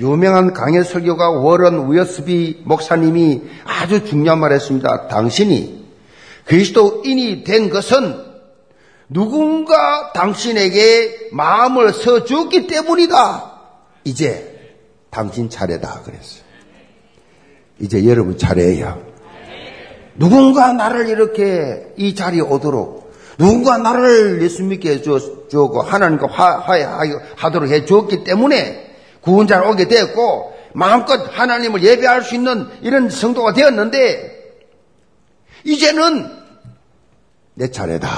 [0.00, 5.08] 유명한 강해 설교가 워런 위어스비 목사님이 아주 중요한 말 했습니다.
[5.08, 5.86] 당신이
[6.44, 8.28] 그리스도인이 된 것은
[9.08, 13.52] 누군가 당신에게 마음을 써주었기 때문이다.
[14.04, 14.76] 이제
[15.10, 16.02] 당신 차례다.
[16.02, 16.42] 그랬어요.
[17.80, 19.02] 이제 여러분 차례예요.
[20.16, 28.87] 누군가 나를 이렇게 이 자리에 오도록 누군가 나를 예수 믿게 해주고 하나님과 화해하도록 해주었기 때문에
[29.20, 34.38] 구원자로 오게 되었고 마음껏 하나님을 예배할 수 있는 이런 성도가 되었는데
[35.64, 36.30] 이제는
[37.54, 38.08] 내 차례다.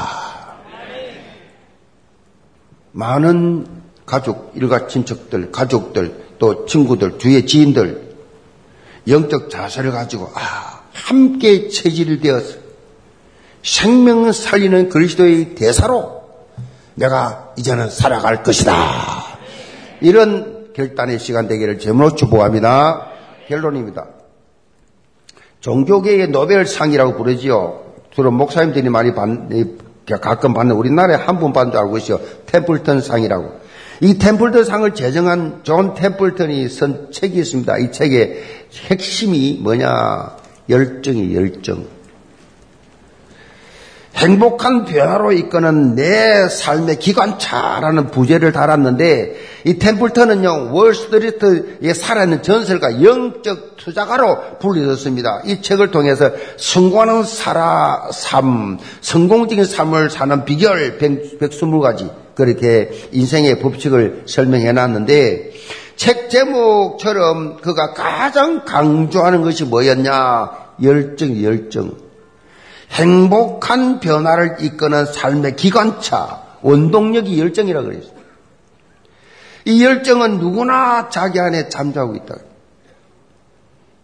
[2.92, 3.66] 많은
[4.04, 8.16] 가족, 일가 친척들, 가족들, 또 친구들, 주위의 지인들
[9.08, 12.58] 영적 자세를 가지고 아 함께 체질을 되어서
[13.62, 16.20] 생명을 살리는 그리스도의 대사로
[16.94, 19.38] 내가 이제는 살아갈 것이다.
[20.00, 23.06] 이런 결단의 시간 되기를 제물로 축복합니다.
[23.48, 24.06] 결론입니다.
[25.60, 27.82] 종교계의 노벨상이라고 부르지요.
[28.10, 29.28] 주로 목사님들이 많이 받,
[30.20, 32.20] 가끔 받는 우리나라에 한 분 받는 줄 알고 있어요.
[32.46, 33.60] 템플턴 상이라고.
[34.00, 37.78] 이 템플턴 상을 제정한 존 템플턴이 쓴 책이 있습니다.
[37.78, 38.42] 이 책의
[38.90, 40.36] 핵심이 뭐냐?
[40.68, 41.86] 열정이 열정.
[44.20, 54.58] 행복한 변화로 이끄는 내 삶의 기관차라는 부제를 달았는데 이 템플턴은요 월스트리트에 살아있는 전설가 영적 투자가로
[54.58, 55.42] 불리졌습니다.
[55.46, 64.72] 이 책을 통해서 성공하는 살아 삶, 성공적인 삶을 사는 비결 120가지 그렇게 인생의 법칙을 설명해
[64.72, 65.52] 놨는데
[65.96, 70.50] 책 제목처럼 그가 가장 강조하는 것이 뭐였냐?
[70.82, 72.09] 열정, 열정.
[72.90, 78.20] 행복한 변화를 이끄는 삶의 기관차, 원동력이 열정이라고 그랬어요.
[79.64, 82.34] 이 열정은 누구나 자기 안에 잠자고 있다.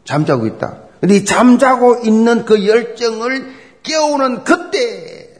[0.04, 0.78] 잠자고 있다.
[1.00, 5.30] 근데 이 잠자고 있는 그 열정을 깨우는 그때,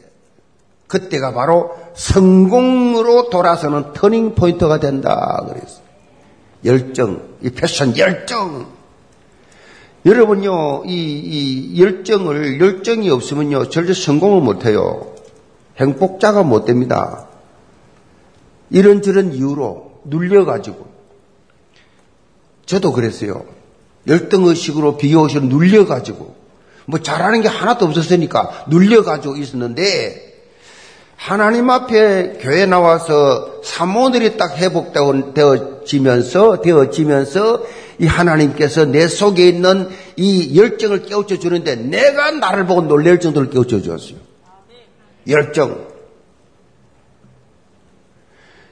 [0.87, 5.43] 그때가 바로 성공으로 돌아서는 터닝 포인트가 된다.
[5.47, 5.87] 그랬어요.
[6.65, 8.76] 열정, 이 패션 열정.
[10.07, 15.13] 여러분요, 이, 이 열정을, 열정이 없으면요, 절대 성공을 못해요.
[15.77, 17.27] 행복자가 못 됩니다.
[18.69, 20.87] 이런저런 이유로 눌려가지고.
[22.65, 23.45] 저도 그랬어요.
[24.07, 26.35] 열등의식으로 비교의식으로 눌려가지고.
[26.85, 30.26] 뭐 잘하는 게 하나도 없었으니까 눌려가지고 있었는데,
[31.17, 37.63] 하나님 앞에 교회 나와서 사모들이 딱 회복되어지면서 되어지면서
[37.99, 43.81] 이 하나님께서 내 속에 있는 이 열정을 깨우쳐 주는데 내가 나를 보고 놀랄 정도로 깨우쳐
[43.81, 44.17] 주었어요.
[45.27, 45.87] 열정.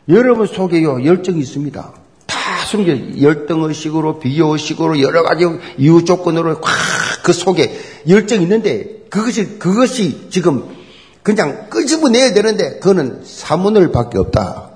[0.07, 1.93] 여러분 속에요 열정이 있습니다.
[2.27, 5.45] 다 숨겨 열등의식으로 비교의식으로 여러 가지
[5.77, 7.75] 이유 조건으로 확 그 속에
[8.07, 10.74] 열정이 있는데 그것이 그것이 지금
[11.25, 14.69] 그냥 끄집어내야 되는데 그거는 사문을밖에 없다.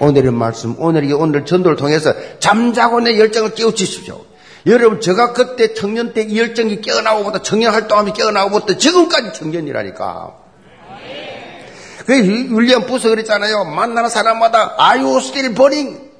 [0.00, 4.20] 오늘의 말씀, 오늘 이 오늘 전도를 통해서 잠자고 내 열정을 깨우치십시오.
[4.66, 10.34] 여러분, 제가 그때 청년 때 이 열정이 깨어나고부터 청년 활동하며 깨어나고부터 지금까지 청년이라니까.
[12.06, 13.64] 그 윌리엄 부서 그랬잖아요.
[13.66, 16.10] 만나는 사람마다 you still burning?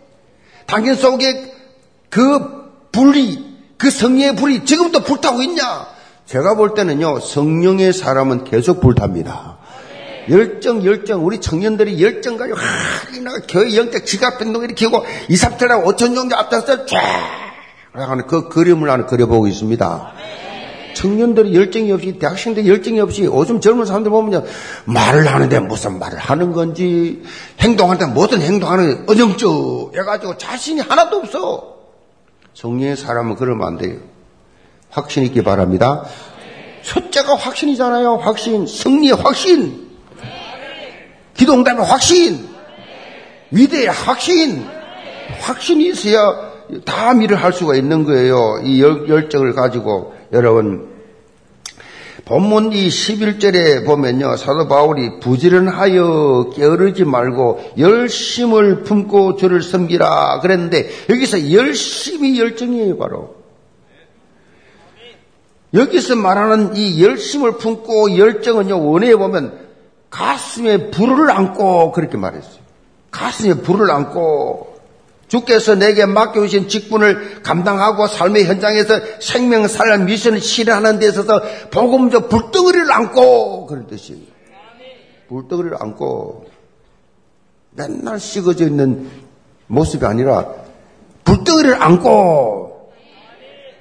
[0.66, 1.53] 당신 속에
[2.11, 2.39] 그
[2.93, 5.89] 불이, 그 성령의 불이 지금도 불타고 있냐?
[6.27, 9.63] 제가 볼 때는요, 성령의 사람은 계속 불탑니다.
[10.29, 16.14] 열정, 열정, 우리 청년들이 열정 가지고, 하, 나 교회 영적 지갑 변동 일으키고, 이삽들하고 오천
[16.14, 16.99] 정도 앞장서 쫙!
[17.93, 20.12] 하는 그 그림을 하나 그려보고 있습니다.
[20.95, 24.47] 청년들이 열정이 없이, 대학생들이 열정이 없이, 요즘 젊은 사람들 보면
[24.85, 27.22] 말을 하는데 무슨 말을 하는 건지,
[27.61, 31.75] 행동하는데 무슨 행동하는 어정쩡 해가지고 자신이 하나도 없어.
[32.55, 33.99] 성령의 사람은 그러면 안 돼요.
[34.91, 36.05] 확신 있기 바랍니다.
[36.85, 38.16] 첫째가 확신이잖아요.
[38.16, 38.66] 확신.
[38.66, 39.84] 승리의 확신.
[41.37, 42.49] 기도응답의 확신.
[43.51, 44.64] 위대의 확신.
[45.41, 46.55] 확신이 있어야
[46.85, 48.61] 다 일을 할 수가 있는 거예요.
[48.64, 50.95] 이 열정을 가지고 여러분
[52.24, 54.37] 본문 이 11절에 보면요.
[54.37, 63.45] 사도 바울이 부지런하여 게으르지 말고 열심을 품고 주를 섬기라 그랬는데 여기서 열심히 열정이에요 바로.
[65.74, 69.63] 여기서 말하는 이 열심을 품고 열정은요, 원어에 보면
[70.14, 72.62] 가슴에 불을 안고 그렇게 말했어요.
[73.10, 74.76] 가슴에 불을 안고
[75.26, 81.42] 주께서 내게 맡겨주신 직분을 감당하고 삶의 현장에서 생명 살람 미션을 실현하는 데 있어서
[81.72, 84.22] 복음적 불덩어리를 안고 그런 뜻이에요.
[85.28, 86.46] 불덩어리를 안고
[87.72, 89.10] 맨날 식어져 있는
[89.66, 90.46] 모습이 아니라
[91.24, 92.92] 불덩어리를 안고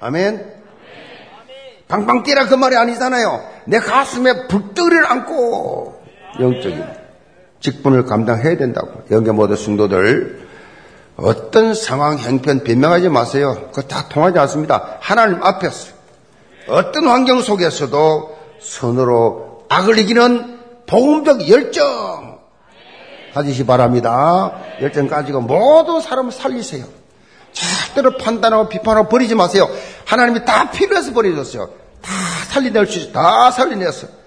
[0.00, 0.52] 아멘.
[1.86, 3.50] 방방 뛰라 그 말이 아니잖아요.
[3.66, 6.03] 내 가슴에 불덩이를 안고
[6.40, 6.84] 영적인
[7.60, 9.02] 직분을 감당해야 된다고.
[9.10, 10.44] 영계 모든 성도들
[11.16, 13.68] 어떤 상황, 형편 변명하지 마세요.
[13.72, 14.98] 그거 다 통하지 않습니다.
[15.00, 15.94] 하나님 앞에서
[16.68, 22.38] 어떤 환경 속에서도 선으로 악을 이기는 복음적 열정
[23.32, 24.52] 가지시 바랍니다.
[24.80, 26.84] 열정 가지고 모든 사람을 살리세요.
[27.52, 29.68] 절대로 판단하고 비판하고 버리지 마세요.
[30.04, 31.70] 하나님이 다 필요해서 버려줬어요.
[32.00, 32.12] 다
[32.48, 33.12] 살려낼 수 있어요.
[33.12, 34.23] 다 살려냈어요.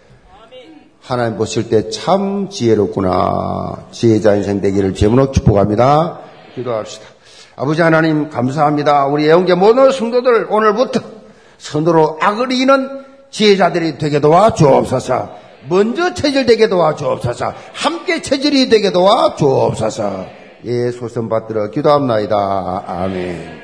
[1.08, 3.88] 하나님 보실 때 참 지혜롭구나.
[3.92, 6.20] 지혜자 인생 되기를 제문으로 축복합니다.
[6.54, 7.06] 기도합시다.
[7.56, 9.06] 아버지 하나님 감사합니다.
[9.08, 11.00] 우리 애용계 모든 성도들 오늘부터
[11.58, 15.30] 선으로 악을 이기는 지혜자들이 되게 도와 주옵소서.
[15.70, 17.54] 먼저 체질되게 도와 주옵소서.
[17.74, 20.26] 함께 체질이 되게 도와 주옵소서.
[20.66, 22.84] 예, 소선 받들어 기도합나이다.
[22.86, 23.58] 아멘.